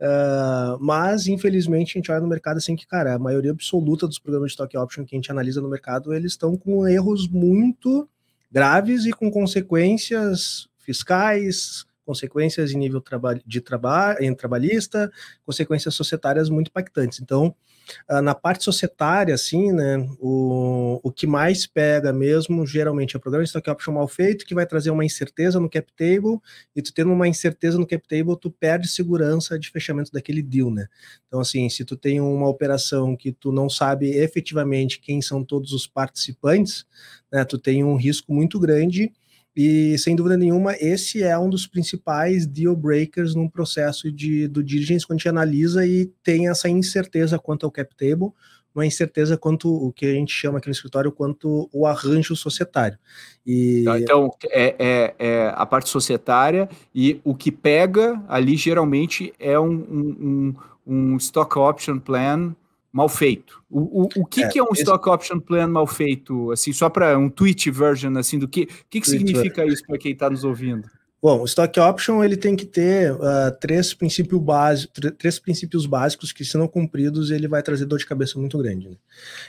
[0.00, 4.18] Uh, mas, infelizmente, a gente olha no mercado assim que, cara, a maioria absoluta dos
[4.18, 8.08] programas de stock option que a gente analisa no mercado, eles estão com erros muito
[8.50, 13.02] graves e com consequências fiscais, consequências em nível
[13.46, 15.12] de trabalho, em trabalhista,
[15.44, 17.20] consequências societárias muito impactantes.
[17.20, 17.54] Então,
[18.22, 23.44] na parte societária, assim, né, o, o que mais pega mesmo, geralmente, é o programa
[23.44, 26.38] de stock option mal feito, que vai trazer uma incerteza no cap table,
[26.74, 30.70] e tu tendo uma incerteza no cap table, tu perde segurança de fechamento daquele deal,
[30.70, 30.86] né?
[31.26, 35.72] Então, assim, se tu tem uma operação que tu não sabe efetivamente quem são todos
[35.72, 36.84] os participantes,
[37.32, 39.12] né, tu tem um risco muito grande
[39.56, 44.62] e, sem dúvida nenhuma, esse é um dos principais deal breakers num processo de do
[44.62, 48.32] diligence, quando a gente analisa e tem essa incerteza quanto ao cap table,
[48.74, 52.96] uma incerteza quanto o que a gente chama aqui no escritório quanto o arranjo societário.
[53.44, 53.82] E...
[53.84, 59.58] Tá, então, é, é, é, a parte societária e o que pega ali geralmente é
[59.58, 60.54] um, um,
[60.86, 62.54] um stock option plan
[62.92, 63.62] mal feito.
[63.70, 64.82] O, o, o que, é, que é um esse...
[64.82, 66.50] stock option plan mal feito?
[66.50, 70.12] Assim, só para um tweet version assim do que que, que significa isso para quem
[70.12, 70.88] está nos ouvindo?
[71.22, 73.18] Bom, o stock option ele tem que ter uh,
[73.60, 78.06] três, princípios básicos, três princípios básicos que, se não cumpridos, ele vai trazer dor de
[78.06, 78.88] cabeça muito grande.
[78.88, 78.96] Né?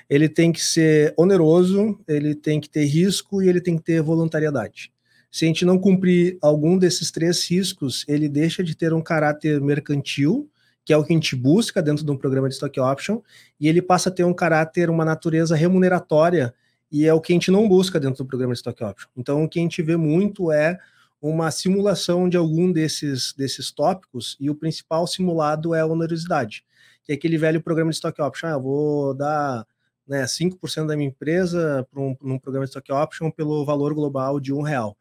[0.09, 4.01] Ele tem que ser oneroso, ele tem que ter risco e ele tem que ter
[4.01, 4.91] voluntariedade.
[5.31, 9.61] Se a gente não cumprir algum desses três riscos, ele deixa de ter um caráter
[9.61, 10.49] mercantil,
[10.83, 13.21] que é o que a gente busca dentro de um programa de stock option,
[13.59, 16.53] e ele passa a ter um caráter, uma natureza remuneratória,
[16.91, 19.09] e é o que a gente não busca dentro do programa de stock option.
[19.15, 20.77] Então, o que a gente vê muito é
[21.21, 26.65] uma simulação de algum desses, desses tópicos, e o principal simulado é a onerosidade,
[27.03, 28.47] que é aquele velho programa de stock option.
[28.47, 29.65] Ah, eu vou dar
[30.07, 34.39] né, 5% da minha empresa para um, um programa de stock option pelo valor global
[34.39, 34.97] de um real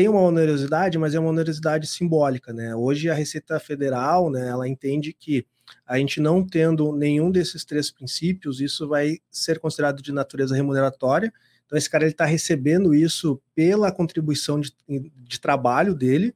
[0.00, 2.74] tem uma onerosidade, mas é uma onerosidade simbólica, né?
[2.74, 5.44] Hoje a Receita Federal, né, ela entende que
[5.86, 11.30] a gente não tendo nenhum desses três princípios, isso vai ser considerado de natureza remuneratória.
[11.66, 16.34] Então esse cara ele está recebendo isso pela contribuição de, de trabalho dele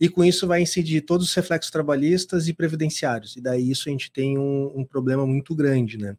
[0.00, 3.36] e com isso vai incidir todos os reflexos trabalhistas e previdenciários.
[3.36, 6.16] E daí isso a gente tem um, um problema muito grande, né?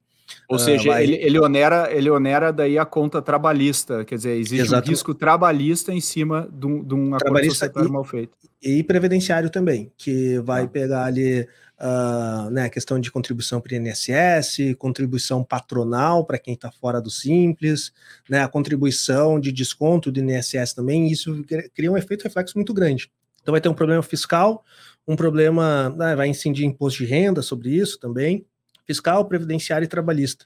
[0.50, 4.68] Ou uh, seja, ele, ele, onera, ele onera daí a conta trabalhista, quer dizer, existe
[4.68, 4.88] Exato.
[4.88, 8.38] um risco trabalhista em cima de um, de um acordo societário mal feito.
[8.62, 10.68] E previdenciário também, que vai ah.
[10.68, 16.54] pegar ali uh, né, a questão de contribuição para o INSS, contribuição patronal para quem
[16.54, 17.92] está fora do Simples,
[18.30, 23.12] né, a contribuição de desconto do INSS também, isso cria um efeito reflexo muito grande.
[23.42, 24.64] Então vai ter um problema fiscal,
[25.06, 28.46] um problema, né, vai incidir imposto de renda sobre isso também,
[28.86, 30.46] fiscal, previdenciário e trabalhista.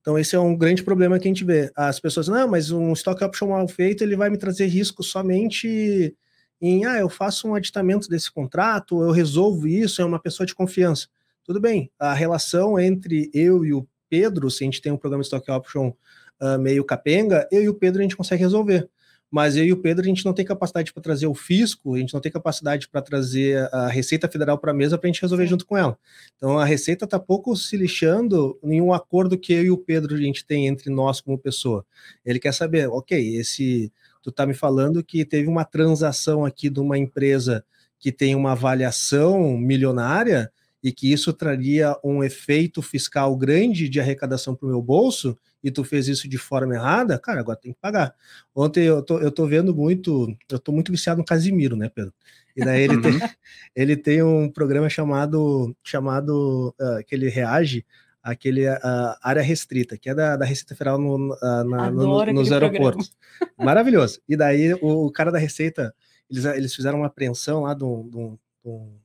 [0.00, 1.70] Então, esse é um grande problema que a gente vê.
[1.74, 6.14] As pessoas, não, mas um stock option mal feito, ele vai me trazer risco somente
[6.60, 10.54] em, ah, eu faço um aditamento desse contrato, eu resolvo isso, é uma pessoa de
[10.54, 11.08] confiança.
[11.44, 15.22] Tudo bem, a relação entre eu e o Pedro, se a gente tem um programa
[15.22, 15.92] de stock option
[16.40, 18.88] uh, meio capenga, eu e o Pedro a gente consegue resolver
[19.34, 21.98] mas eu e o Pedro a gente não tem capacidade para trazer o fisco, a
[21.98, 25.20] gente não tem capacidade para trazer a Receita Federal para a mesa para a gente
[25.20, 25.98] resolver junto com ela.
[26.36, 30.14] Então a Receita está pouco se lixando em um acordo que eu e o Pedro
[30.14, 31.84] a gente tem entre nós como pessoa.
[32.24, 33.92] Ele quer saber, ok, esse
[34.22, 37.64] tu está me falando que teve uma transação aqui de uma empresa
[37.98, 40.48] que tem uma avaliação milionária
[40.80, 45.70] e que isso traria um efeito fiscal grande de arrecadação para o meu bolso, e
[45.70, 48.14] tu fez isso de forma errada, cara, agora tem que pagar.
[48.54, 52.12] Ontem eu tô, eu tô vendo muito, eu tô muito viciado no Casimiro, né, Pedro?
[52.54, 53.12] E daí ele, tem,
[53.74, 57.84] ele tem um programa chamado, chamado uh, que ele reage
[58.22, 62.52] aquele uh, área restrita, que é da, da Receita Federal no, uh, na, no, nos
[62.52, 63.10] aeroportos.
[63.38, 63.64] Programa.
[63.64, 64.20] Maravilhoso.
[64.28, 65.94] E daí o, o, cara da Receita,
[66.30, 68.38] eles, eles fizeram uma apreensão lá de um, de um,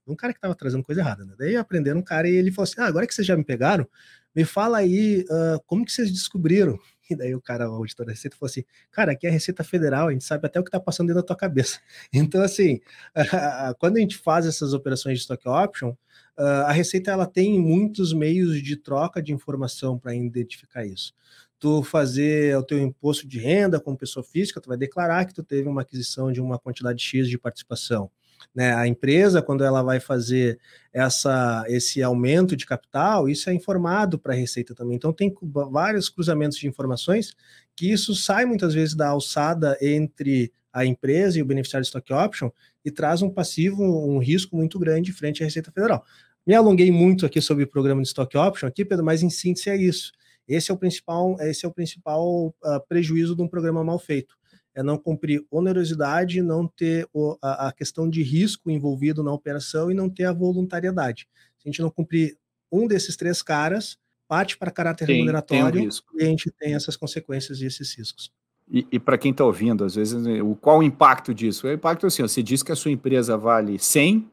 [0.05, 1.35] de um cara que estava trazendo coisa errada, né?
[1.37, 3.87] Daí aprenderam um cara e ele falou assim: ah, agora que vocês já me pegaram,
[4.35, 6.77] me fala aí uh, como que vocês descobriram
[7.09, 9.63] e daí o cara, o auditor da Receita, falou assim: cara, aqui é a Receita
[9.63, 11.79] Federal, a gente sabe até o que está passando dentro da tua cabeça.
[12.13, 12.79] Então, assim,
[13.79, 15.95] quando a gente faz essas operações de stock option,
[16.37, 21.13] a Receita ela tem muitos meios de troca de informação para identificar isso.
[21.59, 25.43] Tu fazer o teu imposto de renda como pessoa física, tu vai declarar que tu
[25.43, 28.09] teve uma aquisição de uma quantidade X de participação.
[28.53, 28.73] Né?
[28.73, 30.59] A empresa, quando ela vai fazer
[30.91, 34.95] essa, esse aumento de capital, isso é informado para a Receita também.
[34.95, 35.33] Então, tem
[35.71, 37.33] vários cruzamentos de informações
[37.75, 42.13] que isso sai muitas vezes da alçada entre a empresa e o beneficiário de stock
[42.13, 42.49] option
[42.83, 46.03] e traz um passivo, um risco muito grande frente à Receita Federal.
[46.45, 49.69] Me alonguei muito aqui sobre o programa de stock option aqui, Pedro, mas em síntese
[49.69, 50.11] é isso.
[50.47, 52.53] Esse é o principal, esse é o principal uh,
[52.87, 54.38] prejuízo de um programa mal feito
[54.75, 59.91] é não cumprir onerosidade, não ter o, a, a, questão de risco envolvido na operação
[59.91, 61.27] e não ter a voluntariedade.
[61.57, 62.37] Se a gente não cumprir
[62.71, 66.75] um desses três caras, parte para caráter tem, remuneratório tem um e a gente tem
[66.75, 68.31] essas consequências e esses riscos.
[68.71, 71.65] E, e para quem está ouvindo, às vezes, o, qual o impacto disso?
[71.65, 74.29] O impacto é assim, você diz que a sua empresa vale 100,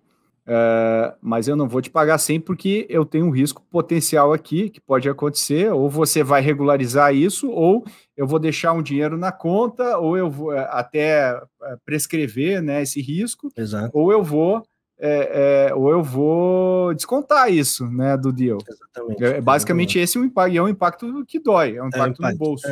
[0.46, 4.70] Uh, mas eu não vou te pagar 100 porque eu tenho um risco potencial aqui
[4.70, 7.84] que pode acontecer, ou você vai regularizar isso, ou
[8.16, 12.82] eu vou deixar um dinheiro na conta, ou eu vou eh, até eh, prescrever né,
[12.82, 13.90] esse risco, Exato.
[13.92, 14.62] ou eu vou
[14.98, 18.58] é, é, ou eu vou descontar isso né, do deal.
[18.66, 19.24] Exatamente.
[19.24, 20.04] É, basicamente, exatamente.
[20.04, 22.66] esse é o impacto, é um impacto que dói, é um impacto, impacto no bolso.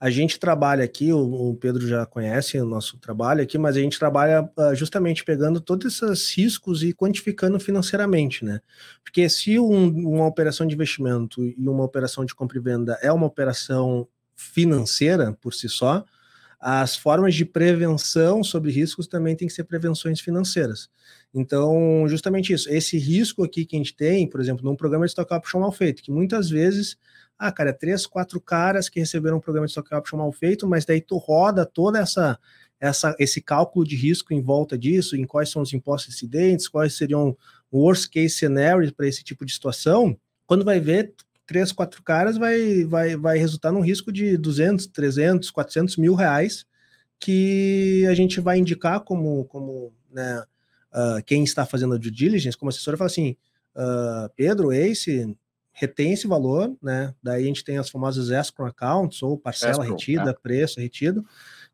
[0.00, 3.80] A gente trabalha aqui, o, o, Pedro já conhece o nosso trabalho aqui, mas a
[3.80, 8.60] gente trabalha uh, justamente pegando todos esses riscos e quantificando financeiramente, né?
[9.02, 13.10] Porque se um, uma operação de investimento e uma operação de compra e venda é
[13.10, 14.06] uma operação
[14.36, 16.04] financeira por si só,
[16.60, 20.88] as formas de prevenção sobre riscos também tem que ser prevenções financeiras.
[21.32, 25.10] Então, justamente isso, esse risco aqui que a gente tem, por exemplo, num programa de
[25.10, 26.96] stock option mal feito, que muitas vezes
[27.38, 30.84] ah, cara, três, quatro caras que receberam um programa de stock option mal feito, mas
[30.84, 32.38] daí tu roda toda essa,
[32.80, 36.96] essa esse cálculo de risco em volta disso, em quais são os impostos incidentes, quais
[36.96, 37.36] seriam
[37.72, 40.18] worst case scenario para esse tipo de situação.
[40.46, 41.14] Quando vai ver
[41.46, 46.66] três, quatro caras, vai, vai, vai resultar num risco de 200, 300, 400 mil reais
[47.20, 50.42] que a gente vai indicar como, como né,
[50.92, 53.36] uh, quem está fazendo a due diligence, como assessor, fala assim,
[53.74, 55.36] uh, Pedro, Ace,
[55.78, 57.14] retém esse valor, né?
[57.22, 60.34] Daí a gente tem as famosas escrow accounts, ou parcela escrow, retida, é.
[60.34, 61.24] preço retido.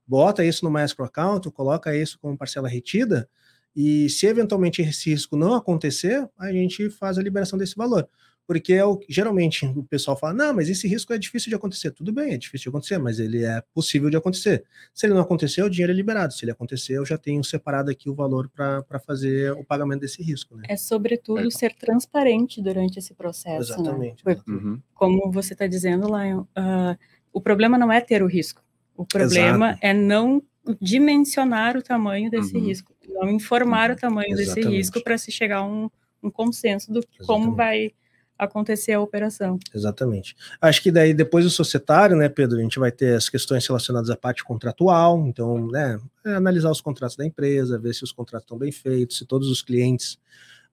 [0.07, 3.29] Bota isso numa escrow account, coloca isso como parcela retida,
[3.75, 8.09] e se eventualmente esse risco não acontecer, a gente faz a liberação desse valor
[8.47, 11.91] porque é o, geralmente o pessoal fala, não, mas esse risco é difícil de acontecer.
[11.91, 14.65] Tudo bem, é difícil de acontecer, mas ele é possível de acontecer.
[14.93, 16.35] Se ele não acontecer, o dinheiro é liberado.
[16.35, 20.23] Se ele acontecer, eu já tenho separado aqui o valor para fazer o pagamento desse
[20.23, 20.57] risco.
[20.57, 20.65] Né?
[20.69, 21.51] É sobretudo é.
[21.51, 23.73] ser transparente durante esse processo.
[23.73, 23.81] Né?
[23.81, 24.27] Exatamente.
[24.27, 24.37] Né?
[24.47, 24.81] Uhum.
[24.93, 26.99] Como você está dizendo, Lion, uh,
[27.33, 28.63] o problema não é ter o risco.
[28.97, 29.87] O problema Exato.
[29.87, 30.43] é não
[30.81, 32.63] dimensionar o tamanho desse uhum.
[32.63, 33.97] risco, não informar uhum.
[33.97, 34.55] o tamanho Exatamente.
[34.55, 35.91] desse risco para se chegar a um,
[36.23, 37.27] um consenso do Exatamente.
[37.27, 37.93] como vai
[38.39, 39.59] acontecer a operação.
[39.75, 40.37] Exatamente.
[40.61, 44.11] Acho que daí depois do societário, né, Pedro, a gente vai ter as questões relacionadas
[44.11, 48.45] à parte contratual, então, né, é analisar os contratos da empresa, ver se os contratos
[48.45, 50.19] estão bem feitos, se todos os clientes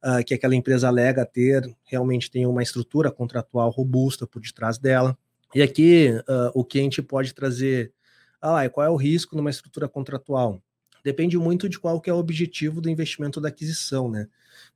[0.03, 5.17] uh, que aquela empresa alega ter realmente tem uma estrutura contratual robusta por detrás dela.
[5.53, 7.93] E aqui uh, o que a gente pode trazer,
[8.41, 10.61] ah, qual é o risco numa estrutura contratual?
[11.03, 14.27] Depende muito de qual que é o objetivo do investimento da aquisição, né?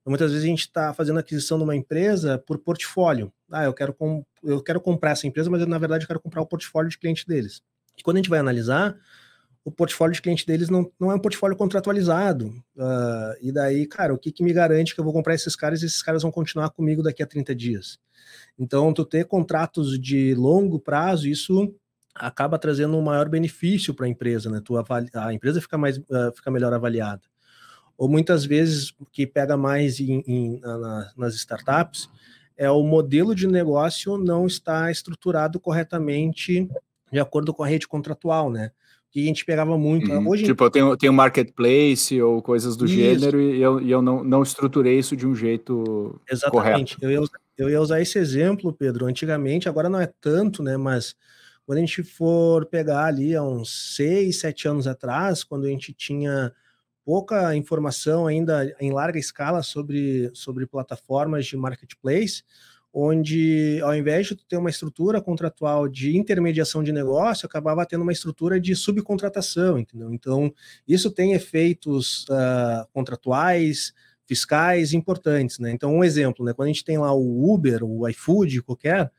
[0.01, 3.31] Então, muitas vezes a gente está fazendo aquisição de uma empresa por portfólio.
[3.51, 3.95] Ah, eu quero,
[4.43, 6.97] eu quero comprar essa empresa, mas eu, na verdade eu quero comprar o portfólio de
[6.97, 7.61] cliente deles.
[7.97, 8.95] E quando a gente vai analisar,
[9.63, 12.49] o portfólio de cliente deles não, não é um portfólio contratualizado.
[12.75, 15.81] Uh, e daí, cara, o que, que me garante que eu vou comprar esses caras
[15.81, 17.99] e esses caras vão continuar comigo daqui a 30 dias?
[18.57, 21.73] Então, tu ter contratos de longo prazo, isso
[22.15, 24.61] acaba trazendo um maior benefício para a empresa, né?
[24.63, 24.73] Tu
[25.13, 27.21] a empresa fica, mais, uh, fica melhor avaliada
[27.97, 32.09] ou muitas vezes que pega mais em, em, na, nas startups,
[32.57, 36.69] é o modelo de negócio não está estruturado corretamente
[37.11, 38.71] de acordo com a rede contratual, né?
[39.11, 40.11] Que a gente pegava muito.
[40.11, 40.27] Uhum.
[40.27, 42.95] Hoje, tipo, eu tenho, tenho marketplace ou coisas do isso.
[42.95, 46.97] gênero e eu, e eu não, não estruturei isso de um jeito Exatamente.
[46.97, 46.97] correto.
[47.01, 49.05] Eu ia, eu ia usar esse exemplo, Pedro.
[49.05, 50.75] Antigamente, agora não é tanto, né?
[50.75, 51.15] Mas
[51.65, 55.93] quando a gente for pegar ali há uns seis, sete anos atrás, quando a gente
[55.93, 56.53] tinha
[57.03, 62.43] pouca informação ainda em larga escala sobre, sobre plataformas de marketplace,
[62.97, 68.13] onde ao invés de ter uma estrutura contratual de intermediação de negócio, acabava tendo uma
[68.13, 70.13] estrutura de subcontratação, entendeu?
[70.13, 70.53] Então,
[70.87, 73.93] isso tem efeitos uh, contratuais,
[74.25, 75.71] fiscais importantes, né?
[75.71, 76.53] Então, um exemplo, né?
[76.53, 79.11] Quando a gente tem lá o Uber, o iFood, qualquer,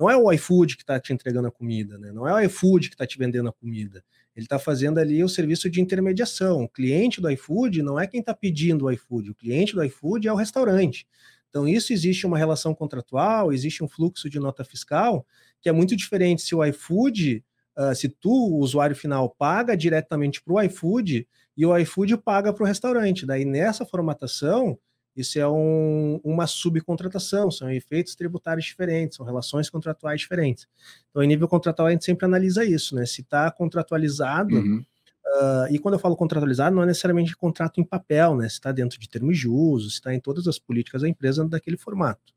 [0.00, 2.10] não é o iFood que está te entregando a comida, né?
[2.10, 4.02] Não é o iFood que está te vendendo a comida.
[4.34, 6.64] Ele está fazendo ali o serviço de intermediação.
[6.64, 10.26] O cliente do iFood não é quem está pedindo o iFood, o cliente do iFood
[10.26, 11.06] é o restaurante.
[11.50, 15.26] Então, isso existe uma relação contratual, existe um fluxo de nota fiscal,
[15.60, 17.44] que é muito diferente se o iFood,
[17.76, 22.54] uh, se tu, o usuário final, paga diretamente para o iFood e o iFood paga
[22.54, 23.26] para o restaurante.
[23.26, 24.78] Daí, nessa formatação,
[25.16, 30.66] isso é um, uma subcontratação, são efeitos tributários diferentes, são relações contratuais diferentes.
[31.10, 33.04] Então, em nível contratual, a gente sempre analisa isso, né?
[33.04, 34.84] Se está contratualizado, uhum.
[35.26, 38.48] uh, e quando eu falo contratualizado, não é necessariamente contrato em papel, né?
[38.48, 41.46] Se está dentro de termos de uso, se está em todas as políticas da empresa
[41.46, 42.32] daquele formato.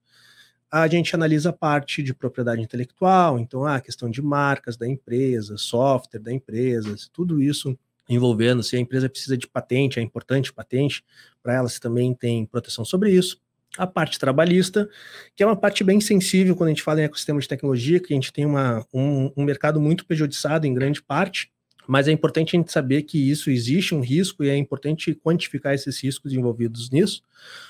[0.72, 5.56] A gente analisa a parte de propriedade intelectual, então a questão de marcas da empresa,
[5.56, 7.78] software da empresa, tudo isso
[8.14, 11.04] envolvendo se a empresa precisa de patente, é importante patente
[11.42, 13.42] para ela, se também tem proteção sobre isso.
[13.78, 14.88] A parte trabalhista,
[15.36, 18.14] que é uma parte bem sensível quando a gente fala em ecossistema de tecnologia, que
[18.14, 21.52] a gente tem uma, um, um mercado muito pejudiciado em grande parte,
[21.88, 25.74] mas é importante a gente saber que isso existe um risco e é importante quantificar
[25.74, 27.24] esses riscos envolvidos nisso,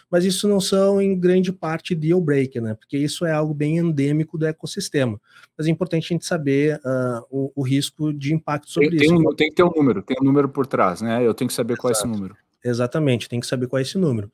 [0.09, 2.75] mas isso não são em grande parte deal breaker, né?
[2.75, 5.19] Porque isso é algo bem endêmico do ecossistema.
[5.57, 9.15] Mas é importante a gente saber uh, o, o, risco de impacto sobre tem, isso.
[9.15, 11.25] Tem, tem que ter um número, tem um número por trás, né?
[11.25, 11.81] Eu tenho que saber Exato.
[11.81, 12.35] qual é esse número.
[12.65, 14.27] Exatamente, tem que saber qual é esse número.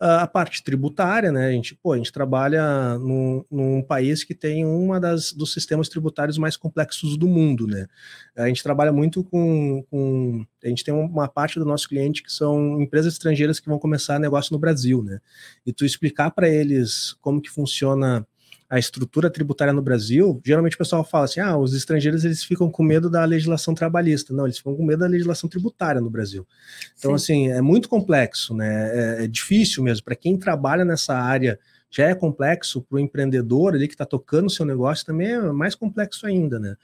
[0.00, 1.46] Uh, a parte tributária, né?
[1.46, 5.88] A gente, pô, a gente trabalha num, num país que tem uma das dos sistemas
[5.88, 7.86] tributários mais complexos do mundo, né?
[8.36, 12.32] A gente trabalha muito com, com a gente tem uma parte do nosso cliente que
[12.32, 15.20] são empresas estrangeiras que vão começar negócio no Brasil, né?
[15.64, 18.26] E tu explicar para eles como que funciona
[18.68, 22.70] a estrutura tributária no Brasil, geralmente o pessoal fala assim: ah, os estrangeiros eles ficam
[22.70, 24.34] com medo da legislação trabalhista.
[24.34, 26.46] Não, eles ficam com medo da legislação tributária no Brasil.
[26.98, 27.46] Então, Sim.
[27.46, 29.20] assim, é muito complexo, né?
[29.20, 30.04] É, é difícil mesmo.
[30.04, 31.58] Para quem trabalha nessa área,
[31.90, 35.40] já é complexo, para o empreendedor ali que está tocando o seu negócio também é
[35.52, 36.76] mais complexo ainda, né?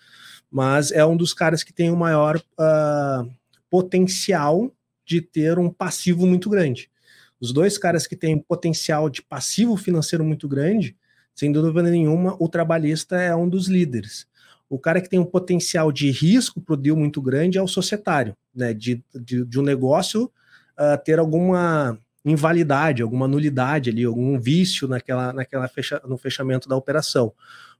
[0.50, 3.30] Mas é um dos caras que tem o maior uh,
[3.68, 4.72] potencial
[5.04, 6.88] de ter um passivo muito grande.
[7.40, 10.96] Os dois caras que têm potencial de passivo financeiro muito grande
[11.34, 14.26] sem dúvida nenhuma, o trabalhista é um dos líderes.
[14.68, 17.68] O cara que tem um potencial de risco para o deal muito grande é o
[17.68, 18.72] societário, né?
[18.72, 25.32] De, de, de um negócio uh, ter alguma invalidade, alguma nulidade ali, algum vício naquela,
[25.32, 27.32] naquela fecha, no fechamento da operação.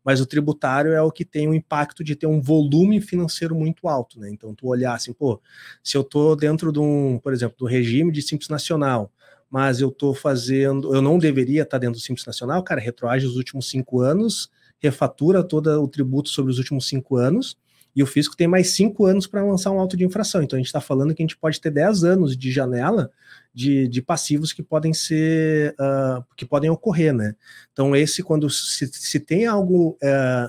[0.04, 3.86] Mas o tributário é o que tem o impacto de ter um volume financeiro muito
[3.88, 4.28] alto, né?
[4.28, 5.40] Então, tu olhar assim, pô,
[5.82, 9.12] se eu estou dentro de um, por exemplo, do regime de simples nacional,
[9.52, 13.36] mas eu estou fazendo, eu não deveria estar dentro do Simples Nacional, cara, retroage os
[13.36, 17.58] últimos cinco anos, refatura todo o tributo sobre os últimos cinco anos,
[17.94, 20.42] e o fisco tem mais cinco anos para lançar um auto de infração.
[20.42, 23.10] Então a gente está falando que a gente pode ter dez anos de janela
[23.52, 27.34] de, de passivos que podem ser, uh, que podem ocorrer, né?
[27.74, 30.48] Então, esse, quando se, se tem algo uh,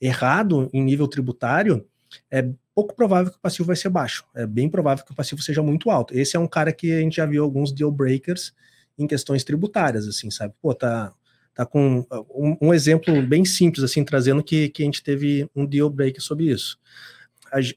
[0.00, 1.86] errado em nível tributário,
[2.28, 2.48] é
[2.80, 4.24] pouco provável que o passivo vai ser baixo.
[4.34, 6.16] É bem provável que o passivo seja muito alto.
[6.18, 8.54] Esse é um cara que a gente já viu alguns deal breakers
[8.98, 10.54] em questões tributárias, assim, sabe?
[10.62, 11.12] Pô, tá,
[11.54, 15.66] tá com um, um exemplo bem simples, assim, trazendo que, que a gente teve um
[15.66, 16.78] deal breaker sobre isso.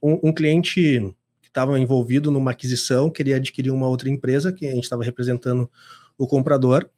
[0.01, 4.71] Um, um cliente que estava envolvido numa aquisição, queria adquirir uma outra empresa, que a
[4.71, 5.69] gente estava representando
[6.17, 6.89] o comprador,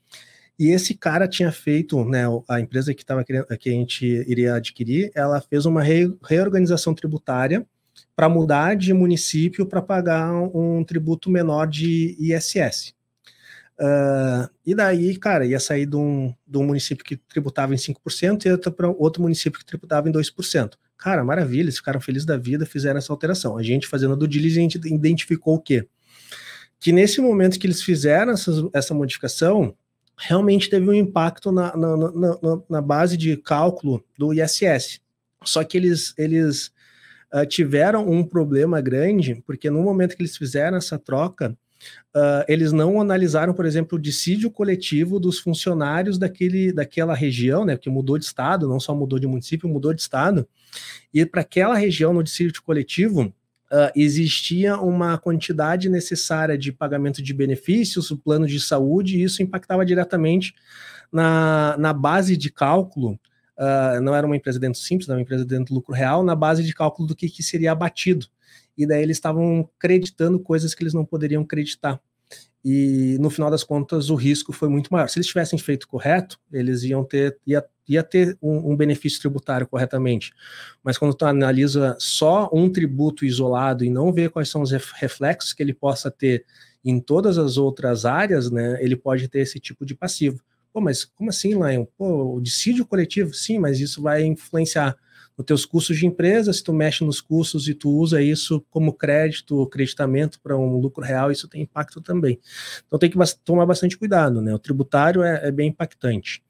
[0.59, 4.55] e esse cara tinha feito, né, a empresa que, tava querendo, que a gente iria
[4.55, 7.65] adquirir, ela fez uma re, reorganização tributária
[8.15, 12.95] para mudar de município para pagar um tributo menor de ISS.
[13.77, 18.45] Uh, e daí, cara, ia sair de um, de um município que tributava em 5%
[18.45, 20.73] e outro para outro município que tributava em 2%.
[20.97, 23.57] Cara, maravilha, eles ficaram felizes da vida, fizeram essa alteração.
[23.57, 25.85] A gente, fazendo do diligence, identificou o quê?
[26.79, 29.75] Que nesse momento que eles fizeram essa, essa modificação,
[30.17, 32.37] realmente teve um impacto na, na, na,
[32.69, 35.01] na, base de cálculo do ISS.
[35.43, 36.71] Só que eles, eles
[37.33, 41.55] uh, tiveram um problema grande, porque no momento que eles fizeram essa troca,
[42.15, 47.77] uh, eles não analisaram, por exemplo, o dissídio coletivo dos funcionários daquele, daquela região, né,
[47.77, 50.47] que mudou de estado, não só mudou de município, mudou de estado,
[51.13, 53.33] e para aquela região no dissídio coletivo,
[53.65, 59.41] Uh, existia uma quantidade necessária de pagamento de benefícios, o plano de saúde, e isso
[59.41, 60.53] impactava diretamente
[61.11, 63.19] na, na base de cálculo
[63.57, 66.35] uh, não era uma empresa dentro simples, era uma empresa dentro do lucro real, na
[66.35, 68.27] base de cálculo do que, que seria abatido.
[68.77, 71.99] e daí eles estavam creditando coisas que eles não poderiam acreditar.
[72.67, 75.07] E no final das contas, o risco foi muito maior.
[75.07, 79.67] Se eles tivessem feito correto, eles iam ter, ia, ia ter um, um benefício tributário
[79.67, 80.33] corretamente.
[80.83, 85.53] Mas quando tu analisa só um tributo isolado e não vê quais são os reflexos
[85.53, 86.43] que ele possa ter
[86.83, 90.41] em todas as outras áreas, né, ele pode ter esse tipo de passivo.
[90.75, 91.85] Pô, mas como assim, Lion?
[91.97, 93.33] Pô, o dissídio coletivo?
[93.33, 94.97] Sim, mas isso vai influenciar
[95.37, 98.91] nos teus custos de empresa, se tu mexe nos custos e tu usa isso como
[98.91, 102.37] crédito, creditamento para um lucro real, isso tem impacto também.
[102.85, 104.53] Então tem que tomar bastante cuidado, né?
[104.53, 106.43] O tributário é, é bem impactante.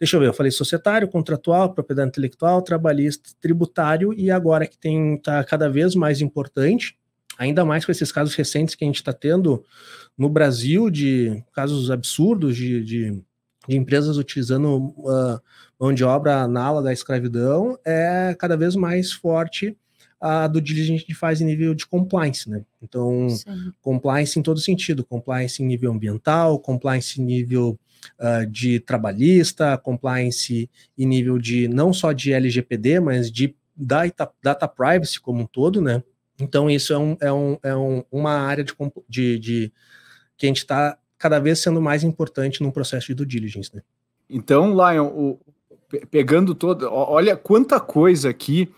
[0.00, 5.16] Deixa eu ver, eu falei societário, contratual, propriedade intelectual, trabalhista, tributário, e agora que tem
[5.16, 6.98] tá cada vez mais importante,
[7.38, 9.64] ainda mais com esses casos recentes que a gente está tendo
[10.18, 13.22] no Brasil, de casos absurdos de, de,
[13.68, 15.40] de empresas utilizando uh,
[15.78, 19.76] mão de obra na ala da escravidão é cada vez mais forte
[20.20, 22.62] a do diligente que faz em nível de compliance, né?
[22.82, 23.72] Então, Sim.
[23.80, 27.78] compliance em todo sentido, compliance em nível ambiental, compliance em nível
[28.18, 34.68] uh, de trabalhista, compliance em nível de não só de LGPD, mas de data, data
[34.68, 36.02] privacy como um todo, né?
[36.38, 38.74] Então, isso é, um, é, um, é um, uma área de,
[39.08, 39.72] de, de
[40.36, 43.82] que a gente está cada vez sendo mais importante no processo de due diligence, né?
[44.28, 45.40] Então, Lion, o,
[46.10, 48.72] pegando todo, olha quanta coisa aqui,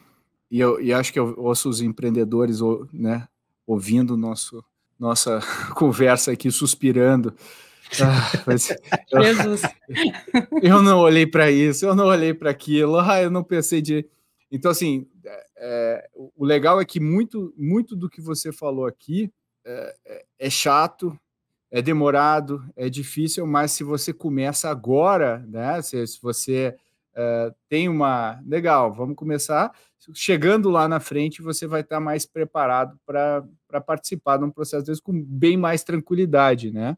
[0.50, 2.58] e eu e acho que eu ouço os empreendedores
[2.92, 3.28] né,
[3.64, 4.64] ouvindo nosso,
[4.98, 5.40] nossa
[5.76, 7.32] conversa aqui, suspirando.
[8.00, 8.70] Ah, mas,
[9.12, 9.62] eu, Jesus.
[10.62, 14.04] eu não olhei para isso, eu não olhei para aquilo, ah, eu não pensei de.
[14.50, 19.32] Então, assim, é, é, o legal é que muito, muito do que você falou aqui
[19.64, 21.16] é, é, é chato,
[21.72, 25.80] é demorado, é difícil, mas se você começa agora, né?
[25.80, 26.76] Se, se você
[27.12, 28.38] uh, tem uma.
[28.46, 29.72] Legal, vamos começar.
[30.12, 35.00] Chegando lá na frente, você vai estar mais preparado para participar de um processo desse
[35.00, 36.94] com bem mais tranquilidade, né?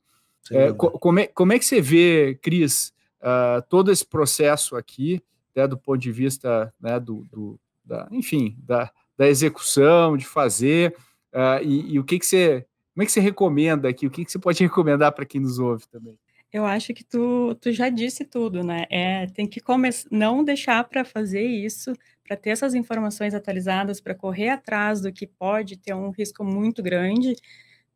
[0.51, 5.23] É, como, é, como é que você vê, Cris, uh, todo esse processo aqui,
[5.55, 10.95] né, do ponto de vista né, do, do da, enfim, da, da execução, de fazer,
[11.33, 14.07] uh, e, e, o que, que você como é que você recomenda aqui?
[14.07, 16.17] O que, que você pode recomendar para quem nos ouve também?
[16.53, 18.87] Eu acho que tu, tu já disse tudo, né?
[18.89, 21.93] É, tem que começar, não deixar para fazer isso,
[22.23, 26.81] para ter essas informações atualizadas, para correr atrás do que pode ter um risco muito
[26.81, 27.35] grande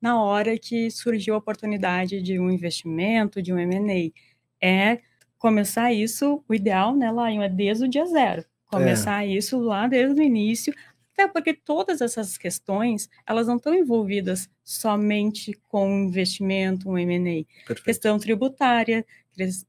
[0.02, 4.12] na hora que surgiu a oportunidade de um investimento, de um M&A.
[4.60, 4.98] É
[5.38, 8.44] começar isso, o ideal, né, Lion, é desde o dia zero.
[8.66, 9.28] Começar é.
[9.28, 10.74] isso lá desde o início,
[11.18, 17.74] até porque todas essas questões, elas não estão envolvidas somente com investimento, um M&A.
[17.82, 19.04] Questão tributária,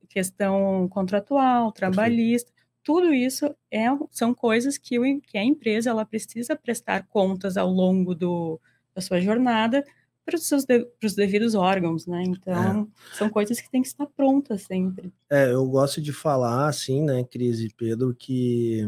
[0.08, 2.84] questão contratual, trabalhista, Perfeito.
[2.84, 7.70] tudo isso é, são coisas que, o, que a empresa ela precisa prestar contas ao
[7.70, 8.62] longo do,
[8.94, 9.84] da sua jornada
[10.24, 12.22] para os seus de, para os devidos órgãos, né?
[12.28, 13.16] Então, é.
[13.18, 15.12] são coisas que têm que estar prontas sempre.
[15.28, 18.88] É, eu gosto de falar assim, né, Cris e Pedro, que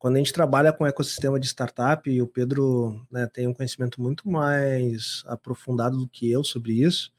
[0.00, 4.00] quando a gente trabalha com ecossistema de startup, e o Pedro né, tem um conhecimento
[4.00, 7.12] muito mais aprofundado do que eu sobre isso,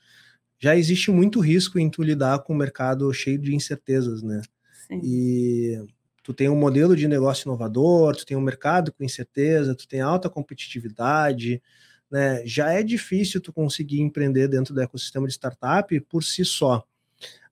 [0.59, 4.41] já existe muito risco em tu lidar com um mercado cheio de incertezas, né?
[4.88, 4.99] Sim.
[5.03, 5.79] E
[6.23, 10.01] tu tem um modelo de negócio inovador, tu tem um mercado com incerteza, tu tem
[10.01, 11.61] alta competitividade,
[12.09, 12.41] né?
[12.47, 16.84] Já é difícil tu conseguir empreender dentro do ecossistema de startup por si só.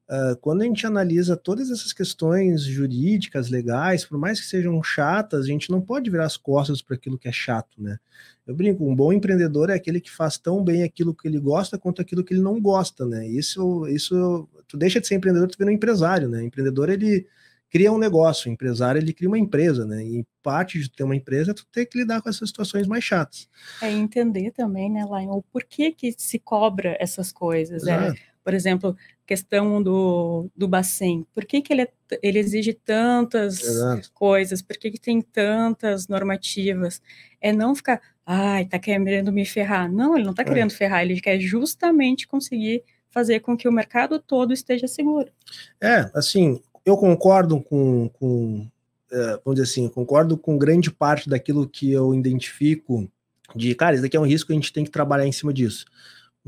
[0.10, 5.46] Uh, quando a gente analisa todas essas questões jurídicas, legais, por mais que sejam chatas,
[5.46, 8.00] a gente não pode virar as costas para aquilo que é chato, né?
[8.48, 11.78] Eu brinco, um bom empreendedor é aquele que faz tão bem aquilo que ele gosta
[11.78, 13.28] quanto aquilo que ele não gosta, né?
[13.28, 16.40] Isso, isso, tu deixa de ser empreendedor, tu vira um empresário, né?
[16.40, 17.28] O empreendedor, ele
[17.70, 20.04] cria um negócio, o empresário, ele cria uma empresa, né?
[20.04, 23.04] E parte de ter uma empresa, é tu tem que lidar com essas situações mais
[23.04, 23.48] chatas.
[23.80, 28.16] É entender também, né, Lion, o porquê que se cobra essas coisas, né?
[28.44, 28.98] Por exemplo,
[29.30, 31.24] questão do, do Bacen.
[31.36, 31.90] Por que, que ele, é,
[32.24, 34.12] ele exige tantas Exato.
[34.12, 34.60] coisas?
[34.60, 37.00] Por que, que tem tantas normativas?
[37.40, 39.88] É não ficar, ai, tá querendo me ferrar.
[39.92, 40.46] Não, ele não tá é.
[40.46, 45.32] querendo ferrar, ele quer justamente conseguir fazer com que o mercado todo esteja seguro.
[45.80, 48.68] É, assim, eu concordo com, com
[49.12, 53.08] é, vamos dizer assim, concordo com grande parte daquilo que eu identifico
[53.56, 55.86] de, cara, isso daqui é um risco, a gente tem que trabalhar em cima disso.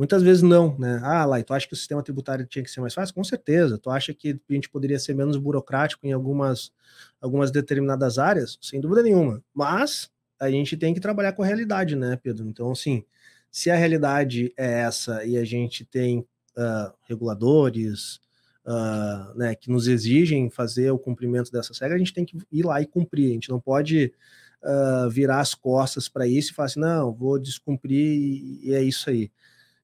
[0.01, 0.99] Muitas vezes não, né?
[1.03, 3.13] Ah, lá, tu acha que o sistema tributário tinha que ser mais fácil?
[3.13, 3.77] Com certeza.
[3.77, 6.71] Tu acha que a gente poderia ser menos burocrático em algumas,
[7.21, 8.57] algumas determinadas áreas?
[8.63, 9.43] Sem dúvida nenhuma.
[9.53, 12.47] Mas a gente tem que trabalhar com a realidade, né, Pedro?
[12.47, 13.05] Então, assim,
[13.51, 16.21] se a realidade é essa e a gente tem
[16.57, 18.19] uh, reguladores
[18.65, 22.65] uh, né, que nos exigem fazer o cumprimento dessas regras, a gente tem que ir
[22.65, 23.29] lá e cumprir.
[23.29, 24.11] A gente não pode
[24.63, 29.07] uh, virar as costas para isso e falar assim, não, vou descumprir e é isso
[29.07, 29.29] aí.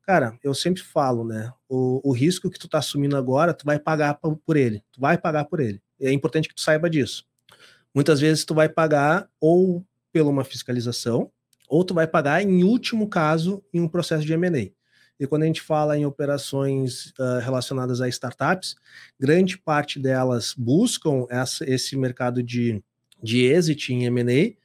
[0.08, 1.52] Cara, eu sempre falo, né?
[1.68, 4.82] O, o risco que tu tá assumindo agora, tu vai pagar por ele.
[4.94, 5.82] Tu vai pagar por ele.
[6.00, 7.26] É importante que tu saiba disso.
[7.94, 11.30] Muitas vezes tu vai pagar ou pela uma fiscalização,
[11.68, 14.72] ou tu vai pagar, em último caso, em um processo de M&A.
[15.20, 18.78] E quando a gente fala em operações uh, relacionadas a startups,
[19.20, 22.82] grande parte delas buscam essa, esse mercado de,
[23.22, 24.56] de exit em M&A.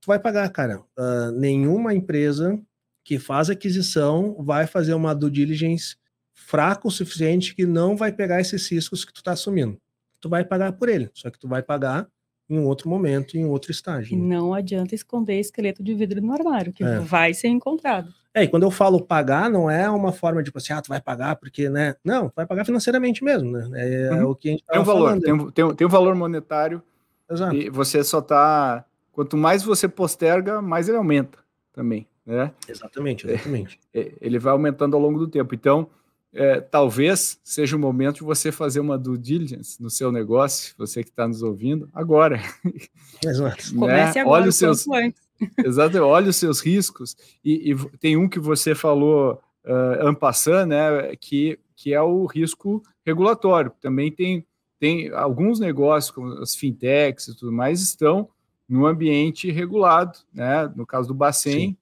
[0.00, 0.78] Tu vai pagar, cara.
[0.96, 2.62] Uh, nenhuma empresa
[3.04, 5.96] que faz aquisição vai fazer uma due diligence
[6.32, 9.78] fraco o suficiente que não vai pegar esses riscos que tu está assumindo.
[10.20, 12.08] Tu vai pagar por ele, só que tu vai pagar
[12.48, 14.16] em um outro momento, em um outro estágio.
[14.16, 14.36] Né?
[14.36, 16.98] Não adianta esconder esqueleto de vidro no armário, que é.
[16.98, 18.12] vai ser encontrado.
[18.34, 20.88] É, e quando eu falo pagar, não é uma forma de tipo assim, ah, tu
[20.88, 21.94] vai pagar porque, né?
[22.04, 23.68] Não, tu vai pagar financeiramente mesmo, né?
[23.74, 24.30] É, uhum.
[24.30, 25.22] o que a gente Tem um valor, falando.
[25.22, 26.82] tem um, tem, um, tem um valor monetário.
[27.30, 27.54] Exato.
[27.54, 28.84] E você só tá.
[29.12, 31.38] Quanto mais você posterga, mais ele aumenta
[31.72, 32.52] também, né?
[32.68, 33.78] Exatamente, exatamente.
[33.92, 35.54] É, ele vai aumentando ao longo do tempo.
[35.54, 35.88] Então,
[36.32, 41.02] é, talvez seja o momento de você fazer uma due diligence no seu negócio, você
[41.02, 42.40] que está nos ouvindo, agora.
[43.24, 43.74] Exato.
[43.74, 43.78] Né?
[43.78, 44.84] Comece agora, olha os seus,
[45.64, 47.16] Exato, olha os seus riscos.
[47.44, 52.82] E, e tem um que você falou, uh, ampassando, né, que, que é o risco
[53.04, 53.72] regulatório.
[53.80, 54.44] Também tem,
[54.80, 58.28] tem alguns negócios, como as fintechs e tudo mais, estão
[58.68, 60.72] no ambiente regulado, né?
[60.74, 61.76] No caso do Bacen,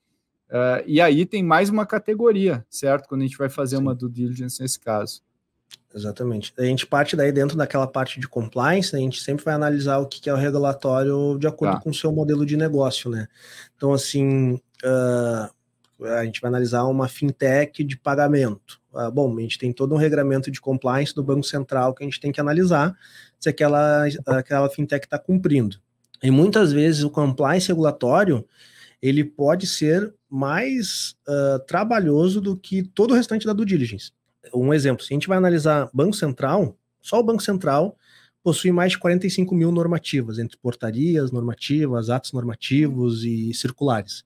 [0.53, 3.09] Uh, e aí tem mais uma categoria, certo?
[3.09, 3.83] Quando a gente vai fazer Sim.
[3.83, 5.23] uma due diligence nesse caso.
[5.95, 6.53] Exatamente.
[6.59, 8.99] A gente parte daí dentro daquela parte de compliance, né?
[8.99, 11.81] a gente sempre vai analisar o que é o regulatório de acordo tá.
[11.81, 13.29] com o seu modelo de negócio, né?
[13.75, 18.79] Então, assim, uh, a gente vai analisar uma fintech de pagamento.
[18.93, 22.07] Uh, bom, a gente tem todo um regramento de compliance do Banco Central que a
[22.07, 22.95] gente tem que analisar
[23.41, 25.79] se aquela, aquela fintech está cumprindo.
[26.23, 28.47] E muitas vezes o compliance regulatório
[29.03, 34.13] ele pode ser mais uh, trabalhoso do que todo o restante da due diligence.
[34.55, 37.97] Um exemplo, se a gente vai analisar Banco Central, só o Banco Central
[38.43, 44.25] possui mais de 45 mil normativas, entre portarias normativas, atos normativos e circulares.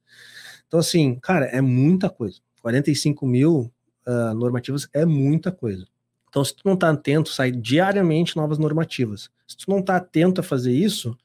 [0.66, 2.40] Então, assim, cara, é muita coisa.
[2.60, 3.72] 45 mil
[4.06, 5.86] uh, normativas é muita coisa.
[6.28, 9.30] Então, se tu não está atento, sai diariamente novas normativas.
[9.46, 11.16] Se tu não está atento a fazer isso,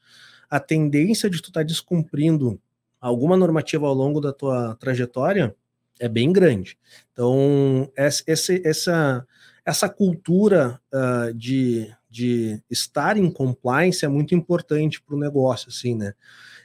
[0.48, 2.60] a tendência de tu estar tá descumprindo
[3.02, 5.54] alguma normativa ao longo da tua trajetória
[6.00, 6.78] é bem grande.
[7.12, 8.24] Então, essa,
[8.64, 9.26] essa,
[9.66, 15.96] essa cultura uh, de, de estar em compliance é muito importante para o negócio, assim,
[15.96, 16.14] né?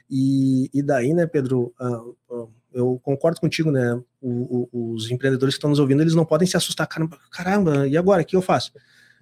[0.08, 4.00] E, e daí, né, Pedro, uh, eu concordo contigo, né?
[4.20, 6.86] O, o, os empreendedores que estão nos ouvindo, eles não podem se assustar.
[6.86, 8.22] Caramba, caramba e agora?
[8.22, 8.72] O que eu faço?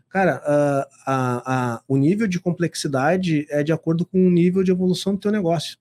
[0.08, 5.14] Cara, a, a, o nível de complexidade é de acordo com o nível de evolução
[5.14, 5.76] do teu negócio.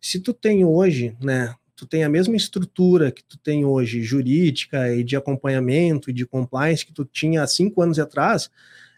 [0.00, 4.94] Se tu tem hoje, né, tu tem a mesma estrutura que tu tem hoje, jurídica
[4.94, 8.50] e de acompanhamento e de compliance que tu tinha há cinco anos atrás,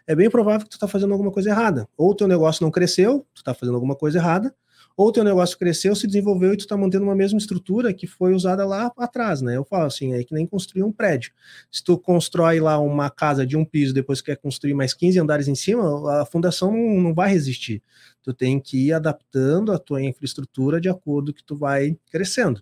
[0.07, 1.87] é bem provável que tu está fazendo alguma coisa errada.
[1.95, 4.53] Ou teu negócio não cresceu, tu está fazendo alguma coisa errada,
[5.01, 8.35] ou teu negócio cresceu, se desenvolveu e tu está mantendo uma mesma estrutura que foi
[8.35, 9.57] usada lá atrás, né?
[9.57, 11.31] Eu falo assim, é que nem construir um prédio.
[11.71, 15.47] Se tu constrói lá uma casa de um piso, depois quer construir mais 15 andares
[15.47, 17.81] em cima, a fundação não, vai resistir.
[18.21, 22.61] Tu tem que ir adaptando a tua infraestrutura de acordo que tu vai crescendo.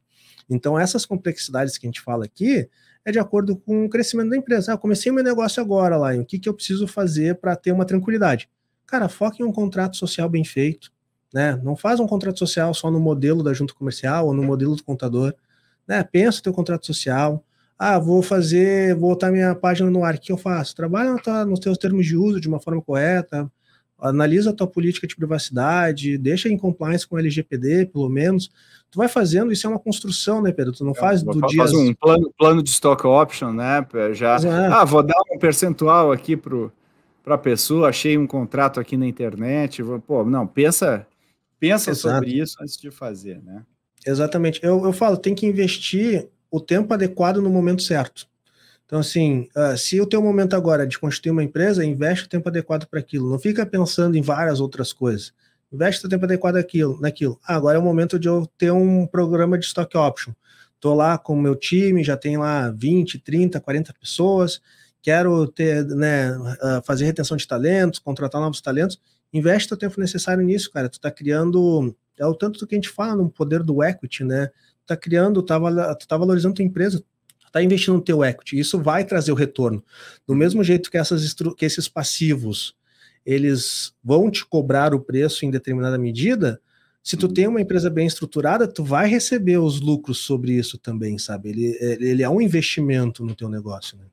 [0.50, 2.70] Então, essas complexidades que a gente fala aqui
[3.04, 4.74] é de acordo com o crescimento da empresa.
[4.74, 7.86] Ah, comecei meu negócio agora lá, o que, que eu preciso fazer para ter uma
[7.86, 8.50] tranquilidade?
[8.86, 10.92] Cara, foca em um contrato social bem feito,
[11.34, 11.60] né?
[11.64, 14.84] Não faz um contrato social só no modelo da junta comercial ou no modelo do
[14.84, 15.34] contador,
[15.88, 16.04] né?
[16.04, 17.44] Pensa o teu contrato social.
[17.78, 20.76] Ah, vou fazer, vou botar minha página no ar, o que eu faço?
[20.76, 21.16] Trabalha
[21.46, 23.50] nos teus termos de uso de uma forma correta,
[23.98, 28.52] analisa a tua política de privacidade, deixa em compliance com o LGPD, pelo menos.
[28.92, 30.74] Tu vai fazendo, isso é uma construção, né, Pedro?
[30.74, 31.60] Tu não faz do dia.
[31.60, 33.86] Faz um plano, plano de stock option, né?
[34.14, 34.38] Já.
[34.74, 39.82] Ah, vou dar um percentual aqui para a pessoa, achei um contrato aqui na internet.
[40.08, 41.06] Pô, não, pensa,
[41.60, 43.64] pensa sobre isso antes de fazer, né?
[44.06, 44.60] Exatamente.
[44.64, 48.28] Eu, eu falo, tem que investir o tempo adequado no momento certo.
[48.86, 52.30] Então, assim, uh, se o teu momento agora é de constituir uma empresa, investe o
[52.30, 53.30] tempo adequado para aquilo.
[53.30, 55.32] Não fica pensando em várias outras coisas.
[55.72, 57.00] Investe o tempo adequado naquilo.
[57.00, 57.40] naquilo.
[57.44, 60.34] Ah, agora é o momento de eu ter um programa de stock option.
[60.74, 64.60] Estou lá com o meu time, já tem lá 20, 30, 40 pessoas.
[65.04, 69.00] Quero ter, né, uh, fazer retenção de talentos, contratar novos talentos.
[69.34, 70.90] Investe o tempo necessário nisso, cara.
[70.90, 71.96] Tu está criando.
[72.18, 74.48] É o tanto do que a gente fala no poder do equity, né?
[74.48, 75.60] Tu tá criando, tá,
[75.96, 77.04] tu tá valorizando tua empresa
[77.50, 79.84] está investindo no teu equity, isso vai trazer o retorno.
[80.26, 82.76] Do mesmo jeito que, essas, que esses passivos,
[83.26, 86.62] eles vão te cobrar o preço em determinada medida,
[87.04, 91.18] se tu tem uma empresa bem estruturada, tu vai receber os lucros sobre isso também,
[91.18, 91.50] sabe?
[91.50, 94.06] Ele, ele é um investimento no teu negócio, né?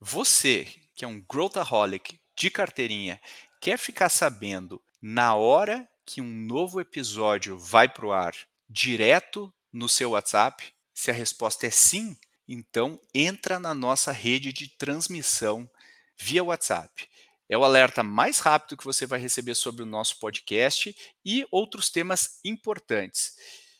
[0.00, 3.20] Você, que é um growthaholic de carteirinha,
[3.62, 8.34] quer ficar sabendo na hora que um novo episódio vai para o ar
[8.68, 10.74] direto no seu WhatsApp?
[10.92, 12.16] Se a resposta é sim,
[12.48, 15.70] então entra na nossa rede de transmissão
[16.18, 17.08] via WhatsApp.
[17.48, 20.92] É o alerta mais rápido que você vai receber sobre o nosso podcast
[21.24, 23.36] e outros temas importantes.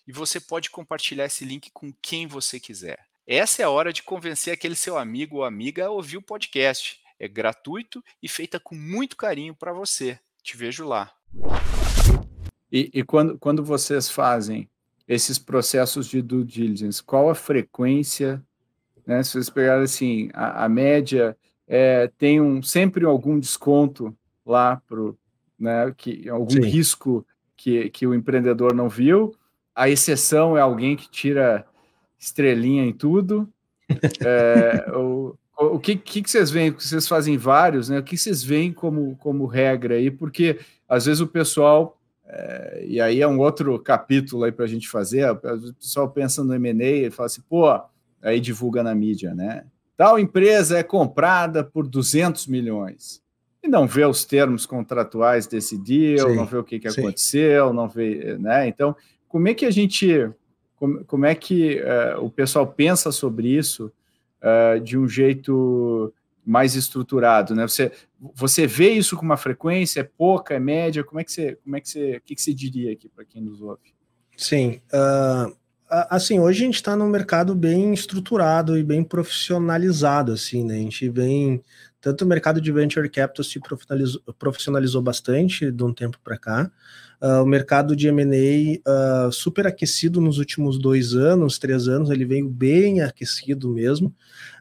[0.07, 3.05] E você pode compartilhar esse link com quem você quiser.
[3.27, 7.02] Essa é a hora de convencer aquele seu amigo ou amiga a ouvir o podcast.
[7.23, 10.19] É gratuito e feita com muito carinho para você.
[10.43, 11.13] Te vejo lá.
[12.71, 14.69] E, e, quando, quando vocês fazem
[15.07, 18.43] esses processos de due diligence, qual a frequência?
[19.07, 19.23] Né?
[19.23, 21.37] Se vocês pegarem assim, a, a média
[21.69, 24.13] é, tem um, sempre algum desconto
[24.45, 25.13] lá para
[25.57, 26.63] né, que algum Sim.
[26.63, 27.25] risco
[27.57, 29.33] que, que o empreendedor não viu.
[29.77, 31.65] A exceção é alguém que tira
[32.19, 33.49] estrelinha em tudo.
[34.25, 35.37] É, o,
[35.71, 36.71] o que, que, que vocês veem?
[36.71, 37.99] Vocês fazem vários, né?
[37.99, 40.11] O que vocês veem como, como regra aí?
[40.11, 40.59] Porque
[40.89, 44.89] às vezes o pessoal, é, e aí é um outro capítulo aí para a gente
[44.89, 45.37] fazer, o
[45.75, 47.69] pessoal pensa no M&A e fala assim, pô,
[48.21, 49.65] aí divulga na mídia, né?
[49.97, 53.23] Tal empresa é comprada por 200 milhões.
[53.63, 57.73] E não vê os termos contratuais desse deal, sim, não vê o que, que aconteceu,
[57.73, 58.67] não vê, né?
[58.67, 58.97] Então,
[59.29, 60.29] como é que a gente,
[60.77, 63.93] como, como é que uh, o pessoal pensa sobre isso
[64.43, 66.13] uh, de um jeito
[66.45, 67.67] mais estruturado, né?
[67.67, 67.93] Você,
[68.35, 71.05] você vê isso com uma frequência, é pouca, é média?
[71.05, 73.25] Como é que você, como é que você, o que, que você diria aqui para
[73.25, 73.95] quem nos ouve?
[74.37, 75.57] Sim, uh,
[76.11, 80.75] assim, hoje a gente está num mercado bem estruturado e bem profissionalizado, assim, né?
[80.75, 81.63] A gente vem,
[82.03, 86.71] tanto o mercado de venture capital se profissionalizou, profissionalizou bastante de um tempo para cá,
[87.23, 92.27] uh, o mercado de M&A uh, super aquecido nos últimos dois anos, três anos, ele
[92.27, 94.15] veio bem aquecido mesmo,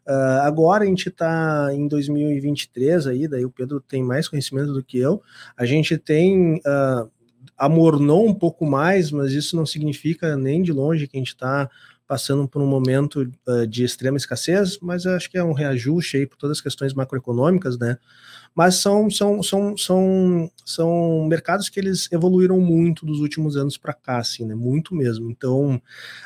[0.07, 4.83] Uh, agora a gente está em 2023 aí, daí o Pedro tem mais conhecimento do
[4.83, 5.21] que eu.
[5.55, 7.09] A gente tem uh,
[7.57, 11.69] amornou um pouco mais, mas isso não significa nem de longe que a gente está
[12.11, 16.27] passando por um momento uh, de extrema escassez, mas acho que é um reajuste aí
[16.27, 17.97] por todas as questões macroeconômicas, né?
[18.53, 23.93] Mas são, são, são, são, são mercados que eles evoluíram muito dos últimos anos para
[23.93, 24.53] cá, assim, né?
[24.53, 25.31] Muito mesmo.
[25.31, 25.81] Então,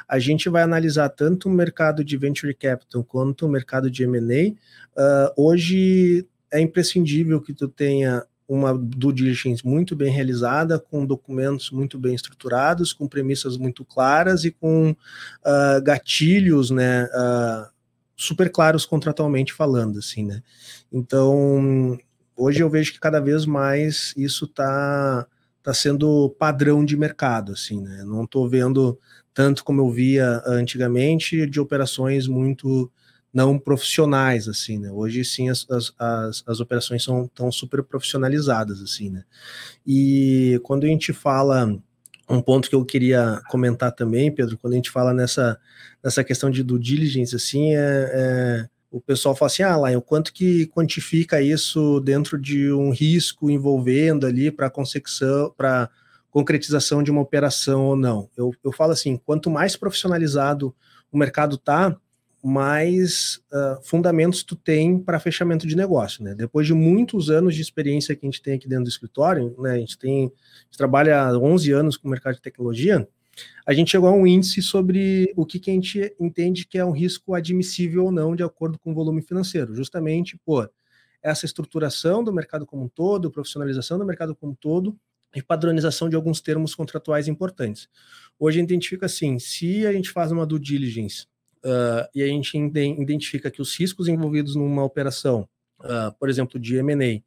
[0.10, 4.54] a gente vai analisar tanto o mercado de venture capital quanto o mercado de M&A.
[5.00, 11.72] Uh, hoje é imprescindível que tu tenha uma due diligence muito bem realizada, com documentos
[11.72, 17.68] muito bem estruturados, com premissas muito claras e com uh, gatilhos, né, uh,
[18.16, 20.41] super claros contratualmente falando, assim, né.
[20.91, 21.98] Então,
[22.36, 25.26] hoje eu vejo que cada vez mais isso está
[25.64, 28.04] tá sendo padrão de mercado, assim, né.
[28.06, 29.00] Não estou vendo
[29.34, 32.91] tanto como eu via antigamente de operações muito
[33.36, 34.90] não profissionais, assim, né?
[34.90, 39.26] Hoje sim as, as, as, operações são tão super profissionalizadas, assim, né?
[39.86, 41.78] E quando a gente fala
[42.30, 45.60] um ponto que eu queria comentar também, Pedro, quando a gente fala nessa,
[46.02, 50.02] nessa questão de due diligence, assim, é, é o pessoal fala assim, ah, lá, o
[50.02, 55.90] quanto que quantifica isso dentro de um risco envolvendo ali para consecução, para
[56.32, 58.30] concretização de uma operação ou não.
[58.38, 60.74] Eu, eu falo assim, quanto mais profissionalizado
[61.12, 61.98] o mercado está,
[62.46, 66.36] mais uh, fundamentos tu tem para fechamento de negócio, né?
[66.36, 69.72] Depois de muitos anos de experiência que a gente tem aqui dentro do escritório, né?
[69.72, 73.08] A gente tem, a gente trabalha há 11 anos com o mercado de tecnologia,
[73.66, 76.86] a gente chegou a um índice sobre o que, que a gente entende que é
[76.86, 79.74] um risco admissível ou não de acordo com o volume financeiro.
[79.74, 80.70] Justamente, pô,
[81.24, 84.96] essa estruturação do mercado como um todo, profissionalização do mercado como um todo
[85.36, 87.89] e padronização de alguns termos contratuais importantes.
[88.38, 91.26] Hoje a gente identifica assim, se a gente faz uma due diligence
[91.66, 95.49] uh, e a gente identifica que os riscos envolvidos numa operação,
[95.82, 97.22] uh, por exemplo, de M&A,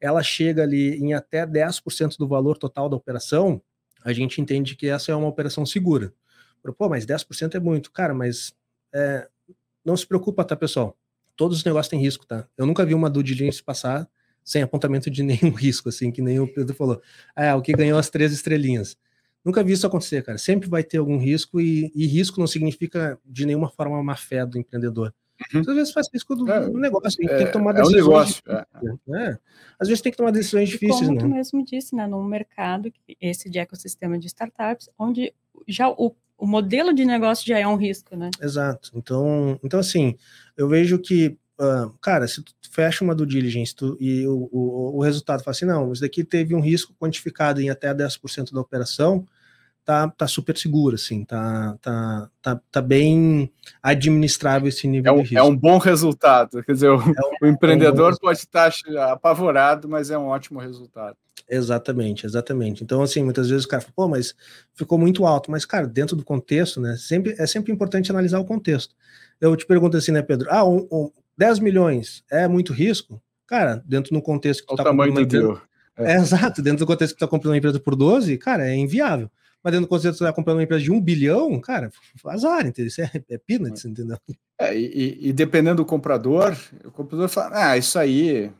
[0.00, 3.62] ela chega ali em até 10% do valor total da operação,
[4.04, 6.12] a gente entende que essa é uma operação segura.
[6.78, 7.92] Pô, mas 10% é muito.
[7.92, 8.54] Cara, mas
[8.92, 9.28] é,
[9.84, 10.96] não se preocupa, tá, pessoal?
[11.36, 12.46] Todos os negócios têm risco, tá?
[12.56, 14.08] Eu nunca vi uma due diligence passar
[14.42, 17.00] sem apontamento de nenhum risco, assim, que nem o Pedro falou.
[17.34, 18.96] Ah, o que ganhou as três estrelinhas.
[19.44, 20.38] Nunca vi isso acontecer, cara.
[20.38, 24.46] Sempre vai ter algum risco e, e risco não significa de nenhuma forma má fé
[24.46, 25.12] do empreendedor.
[25.52, 25.60] Uhum.
[25.60, 28.42] Às vezes faz risco do, é, do negócio, é, tem que tomar decisões.
[28.46, 29.00] É um negócio.
[29.06, 29.38] Né?
[29.78, 31.20] Às vezes tem que tomar decisões difíceis, como né?
[31.20, 32.06] tu mesmo disse, né?
[32.06, 32.90] Num mercado,
[33.20, 35.34] esse de ecossistema de startups, onde
[35.66, 38.30] já o, o modelo de negócio já é um risco, né?
[38.40, 38.92] Exato.
[38.94, 40.16] Então, então assim,
[40.56, 44.96] eu vejo que uh, cara, se tu fecha uma do diligence tu, e o, o,
[44.96, 48.60] o, resultado fala assim, não, isso daqui teve um risco quantificado em até 10% da
[48.60, 49.26] operação,
[49.84, 55.16] tá, tá super seguro, assim, tá, tá, tá, tá bem administrável esse nível é um,
[55.16, 55.38] de risco.
[55.38, 58.72] É um bom resultado, quer dizer, o, é um, o empreendedor é um pode estar
[59.10, 61.16] apavorado, mas é um ótimo resultado.
[61.48, 62.82] Exatamente, exatamente.
[62.82, 64.34] Então, assim, muitas vezes o cara fala, pô, mas
[64.72, 65.50] ficou muito alto.
[65.50, 66.96] Mas, cara, dentro do contexto, né?
[66.96, 68.94] Sempre, é sempre importante analisar o contexto.
[69.40, 70.48] Eu te pergunto assim, né, Pedro?
[70.50, 73.20] Ah, um, um 10 milhões é muito risco?
[73.46, 75.60] Cara, dentro do contexto que tu tá tamanho do empresa...
[75.98, 76.12] É.
[76.12, 76.16] é.
[76.16, 79.30] exato, dentro do contexto que tu tá comprando uma empresa por 12, cara, é inviável.
[79.64, 81.90] Mas dentro do contexto que tu tá comprando uma empresa de um bilhão, cara,
[82.26, 82.88] azar, entendeu?
[82.88, 84.18] Isso é, é peanuts, entendeu?
[84.60, 86.54] É, e, e, dependendo do comprador,
[86.84, 88.52] o comprador fala, ah, isso aí,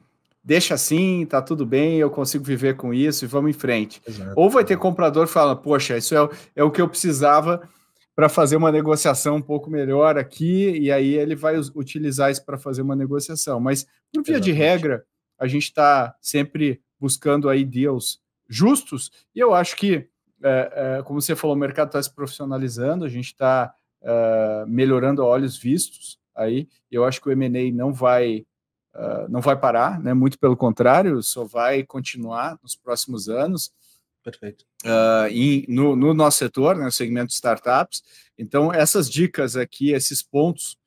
[0.43, 4.01] deixa assim, tá tudo bem, eu consigo viver com isso e vamos em frente.
[4.09, 4.33] Exato.
[4.35, 7.69] Ou vai ter comprador que fala, poxa, isso é, é o que eu precisava
[8.17, 12.57] para fazer uma negociação um pouco melhor aqui, e aí ele vai utilizar isso para
[12.57, 13.61] fazer uma negociação.
[13.61, 14.45] Mas, por via Exatamente.
[14.45, 15.05] de regra,
[15.39, 20.07] a gente está sempre buscando aí deals justos, e eu acho que,
[20.45, 25.23] é, é, como você falou, o mercado está se profissionalizando, a gente está é, melhorando
[25.23, 28.47] a olhos vistos aí, eu acho que o M&A não vai
[29.29, 30.15] não vai parar, né?
[30.15, 33.73] Muito pelo contrário, só vai continuar nos próximos anos.
[34.23, 34.65] Perfeito.
[34.85, 38.05] Uh, em, no, no, nosso setor, né, no segmento de startups.
[38.39, 40.79] Então, essas dicas aqui, esses pontos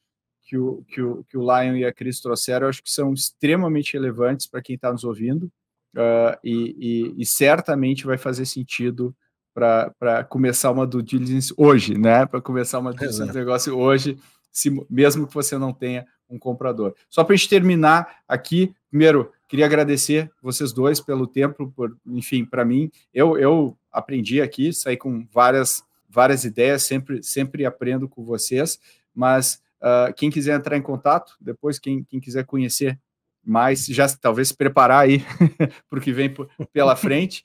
[0.47, 3.14] que o, que o, que o Lion e a Cris trouxeram, eu acho que são
[3.14, 5.51] extremamente relevantes para quem está nos ouvindo
[5.95, 9.16] uh, e, e, e, certamente vai fazer sentido
[9.58, 12.28] para começar uma due diligence hoje, né?
[12.28, 14.20] Para começar uma due diligence de negócio hoje,
[14.51, 16.93] se, mesmo que você não tenha um comprador.
[17.10, 22.45] Só para a gente terminar aqui, primeiro, queria agradecer vocês dois pelo tempo, por, enfim,
[22.45, 28.24] para mim, eu, eu aprendi aqui, saí com várias, várias ideias, sempre, sempre aprendo com
[28.24, 28.80] vocês,
[29.16, 32.99] mas uh, quem quiser entrar em contato, depois quem, quem quiser conhecer
[33.43, 35.26] mais, já talvez se preparar aí
[35.89, 36.32] para o que vem
[36.72, 37.43] pela frente,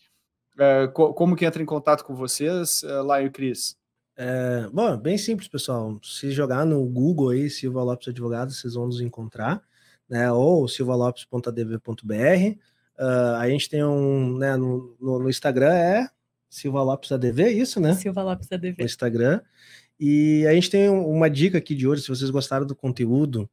[0.56, 3.76] uh, como que entra em contato com vocês, uh, Laio e Cris?
[4.16, 5.98] É, bom, bem simples, pessoal.
[6.02, 9.62] Se jogar no Google aí, Silva Lopes Advogado, vocês vão nos encontrar,
[10.08, 10.30] né?
[10.30, 12.12] Ou silvalopes.adv.br.
[12.12, 16.08] Uh, ah, a gente tem um, né, no, no, no, Instagram é
[16.48, 17.94] Silva Lopes ADV, é isso, né?
[17.94, 18.76] Silva Lopes ADV.
[18.78, 19.40] No Instagram.
[19.98, 23.48] E a gente tem uma dica aqui de hoje, se vocês gostaram do conteúdo,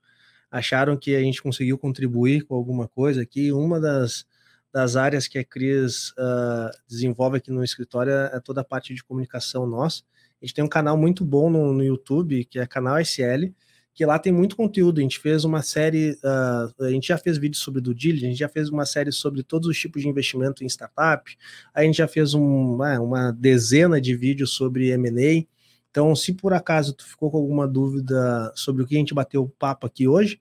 [0.51, 4.25] acharam que a gente conseguiu contribuir com alguma coisa aqui, uma das,
[4.73, 9.03] das áreas que a Cris uh, desenvolve aqui no escritório é toda a parte de
[9.03, 10.03] comunicação nossa.
[10.41, 13.51] A gente tem um canal muito bom no, no YouTube, que é canal SL,
[13.93, 14.99] que lá tem muito conteúdo.
[14.99, 18.29] A gente fez uma série, uh, a gente já fez vídeos sobre do Diligence, a
[18.29, 21.35] gente já fez uma série sobre todos os tipos de investimento em startup,
[21.73, 25.45] a gente já fez um, é, uma dezena de vídeos sobre M&A.
[25.89, 29.43] Então, se por acaso tu ficou com alguma dúvida sobre o que a gente bateu
[29.43, 30.39] o papo aqui hoje,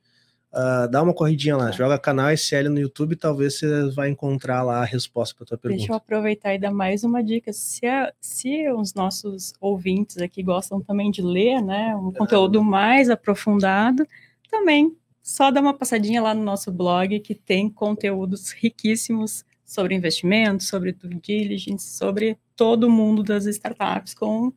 [0.50, 4.80] Uh, dá uma corridinha lá, joga canal SL no YouTube, talvez você vai encontrar lá
[4.80, 5.78] a resposta para tua pergunta.
[5.78, 7.52] Deixa eu aproveitar e dar mais uma dica.
[7.52, 13.10] Se, a, se os nossos ouvintes aqui gostam também de ler, né, um conteúdo mais
[13.10, 14.06] aprofundado,
[14.50, 20.66] também só dá uma passadinha lá no nosso blog que tem conteúdos riquíssimos sobre investimentos,
[20.66, 24.50] sobre due diligence, sobre todo o mundo das startups com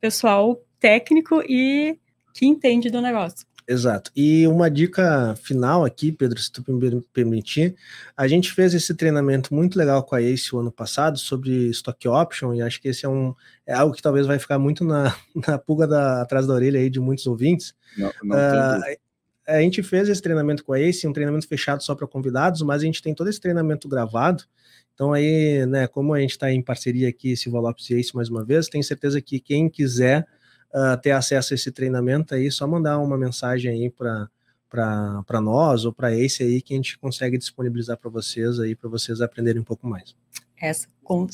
[0.00, 1.98] pessoal técnico e
[2.32, 3.46] que entende do negócio.
[3.68, 4.12] Exato.
[4.14, 7.74] E uma dica final aqui, Pedro, se tu me permitir,
[8.16, 12.06] a gente fez esse treinamento muito legal com a Ace o ano passado sobre stock
[12.06, 13.34] option, e acho que esse é um
[13.66, 15.16] é algo que talvez vai ficar muito na,
[15.48, 17.74] na pulga da, atrás da orelha aí de muitos ouvintes.
[17.98, 18.96] Não, não uh,
[19.48, 22.82] a gente fez esse treinamento com a Ace, um treinamento fechado só para convidados, mas
[22.82, 24.44] a gente tem todo esse treinamento gravado.
[24.94, 28.28] Então aí, né, como a gente está em parceria aqui, Silva Lopes e Ace mais
[28.28, 30.26] uma vez, tenho certeza que quem quiser
[30.74, 34.28] uh, ter acesso a esse treinamento aí, só mandar uma mensagem aí para
[34.68, 38.90] para nós ou para esse aí que a gente consegue disponibilizar para vocês aí para
[38.90, 40.14] vocês aprenderem um pouco mais.
[40.60, 40.88] Essa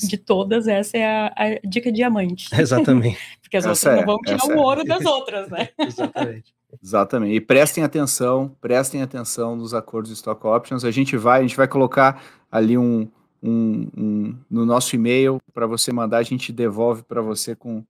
[0.07, 2.49] de todas essa é a, a dica diamante.
[2.57, 3.17] Exatamente.
[3.41, 4.63] Porque as essa outras é, não vão tirar o é.
[4.63, 5.69] ouro das outras, né?
[5.79, 6.53] Exatamente.
[6.81, 7.35] Exatamente.
[7.35, 10.83] E prestem atenção, prestem atenção nos acordos de stock options.
[10.83, 13.07] A gente vai, a gente vai colocar ali um,
[13.41, 17.83] um, um no nosso e-mail para você mandar, a gente devolve para você com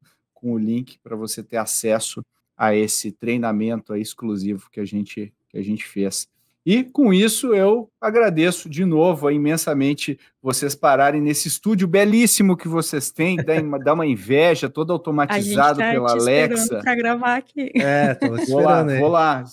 [0.44, 2.22] com o link para você ter acesso
[2.58, 6.28] a esse treinamento exclusivo que a gente que a gente fez.
[6.66, 13.12] E com isso eu agradeço de novo imensamente vocês pararem nesse estúdio belíssimo que vocês
[13.12, 13.38] têm,
[13.84, 16.80] dá uma inveja, todo automatizado tá pela Alexa.
[16.80, 17.72] Para gravar aqui.
[17.76, 19.44] É, tô vou lá, vou lá,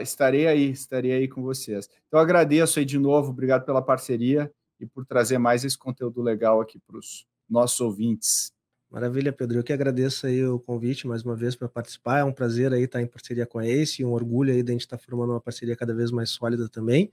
[0.00, 1.88] estarei aí, estarei aí com vocês.
[2.08, 6.60] Então agradeço aí de novo, obrigado pela parceria e por trazer mais esse conteúdo legal
[6.60, 8.52] aqui para os nossos ouvintes.
[8.92, 9.58] Maravilha, Pedro.
[9.58, 12.18] Eu que agradeço aí o convite mais uma vez para participar.
[12.18, 14.74] É um prazer aí estar em parceria com a Ace, um orgulho aí de a
[14.74, 17.10] gente estar formando uma parceria cada vez mais sólida também.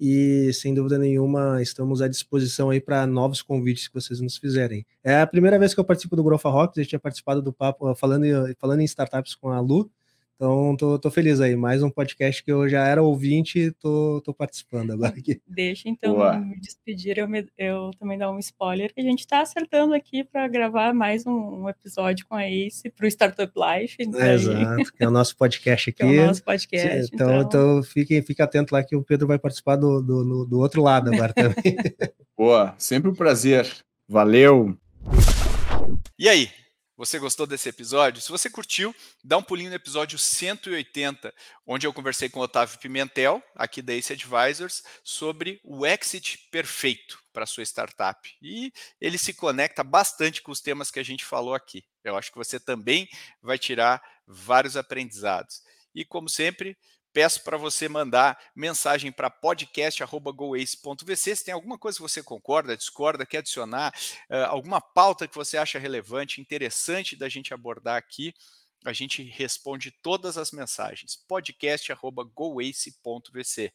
[0.00, 4.84] E sem dúvida nenhuma, estamos à disposição aí para novos convites que vocês nos fizerem.
[5.04, 7.94] É a primeira vez que eu participo do Grofa Rocks, eu tinha participado do papo
[7.94, 8.24] falando,
[8.58, 9.88] falando em startups com a Lu.
[10.42, 11.54] Então, tô, tô feliz aí.
[11.54, 15.40] Mais um podcast que eu já era ouvinte, tô, tô participando agora aqui.
[15.46, 16.36] Deixa então Boa.
[16.36, 20.24] me despedir, eu, me, eu também dar um spoiler, que a gente está acertando aqui
[20.24, 23.96] para gravar mais um, um, episódio com a Ace para o Startup Life.
[24.16, 26.02] É, exato, que é o nosso podcast aqui.
[26.02, 27.14] Que é o nosso podcast.
[27.14, 27.42] Então, então...
[27.42, 31.14] então fique, fique atento lá que o Pedro vai participar do, do, do outro lado
[31.14, 31.54] agora também.
[32.36, 33.70] Boa, sempre um prazer.
[34.08, 34.76] Valeu!
[36.18, 36.48] E aí,
[36.96, 38.20] você gostou desse episódio?
[38.20, 41.32] Se você curtiu, dá um pulinho no episódio 180,
[41.66, 47.18] onde eu conversei com o Otávio Pimentel, aqui da Ace Advisors, sobre o exit perfeito
[47.32, 48.36] para sua startup.
[48.42, 51.82] E ele se conecta bastante com os temas que a gente falou aqui.
[52.04, 53.08] Eu acho que você também
[53.40, 55.62] vai tirar vários aprendizados.
[55.94, 56.76] E como sempre,
[57.12, 61.36] peço para você mandar mensagem para podcast.goace.vc.
[61.36, 63.92] Se tem alguma coisa que você concorda, discorda, quer adicionar,
[64.30, 68.32] uh, alguma pauta que você acha relevante, interessante da gente abordar aqui,
[68.84, 71.16] a gente responde todas as mensagens.
[71.28, 73.72] podcast.goace.vc.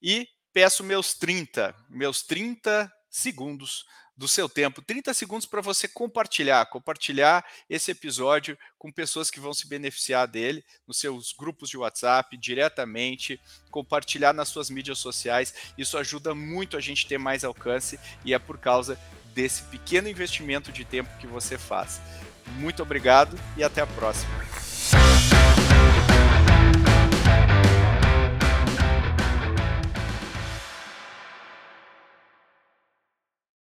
[0.00, 3.84] E peço meus 30, meus 30 segundos
[4.16, 9.54] do seu tempo, 30 segundos para você compartilhar, compartilhar esse episódio com pessoas que vão
[9.54, 13.40] se beneficiar dele, nos seus grupos de WhatsApp, diretamente,
[13.70, 15.54] compartilhar nas suas mídias sociais.
[15.78, 18.98] Isso ajuda muito a gente ter mais alcance e é por causa
[19.34, 22.00] desse pequeno investimento de tempo que você faz.
[22.58, 24.81] Muito obrigado e até a próxima.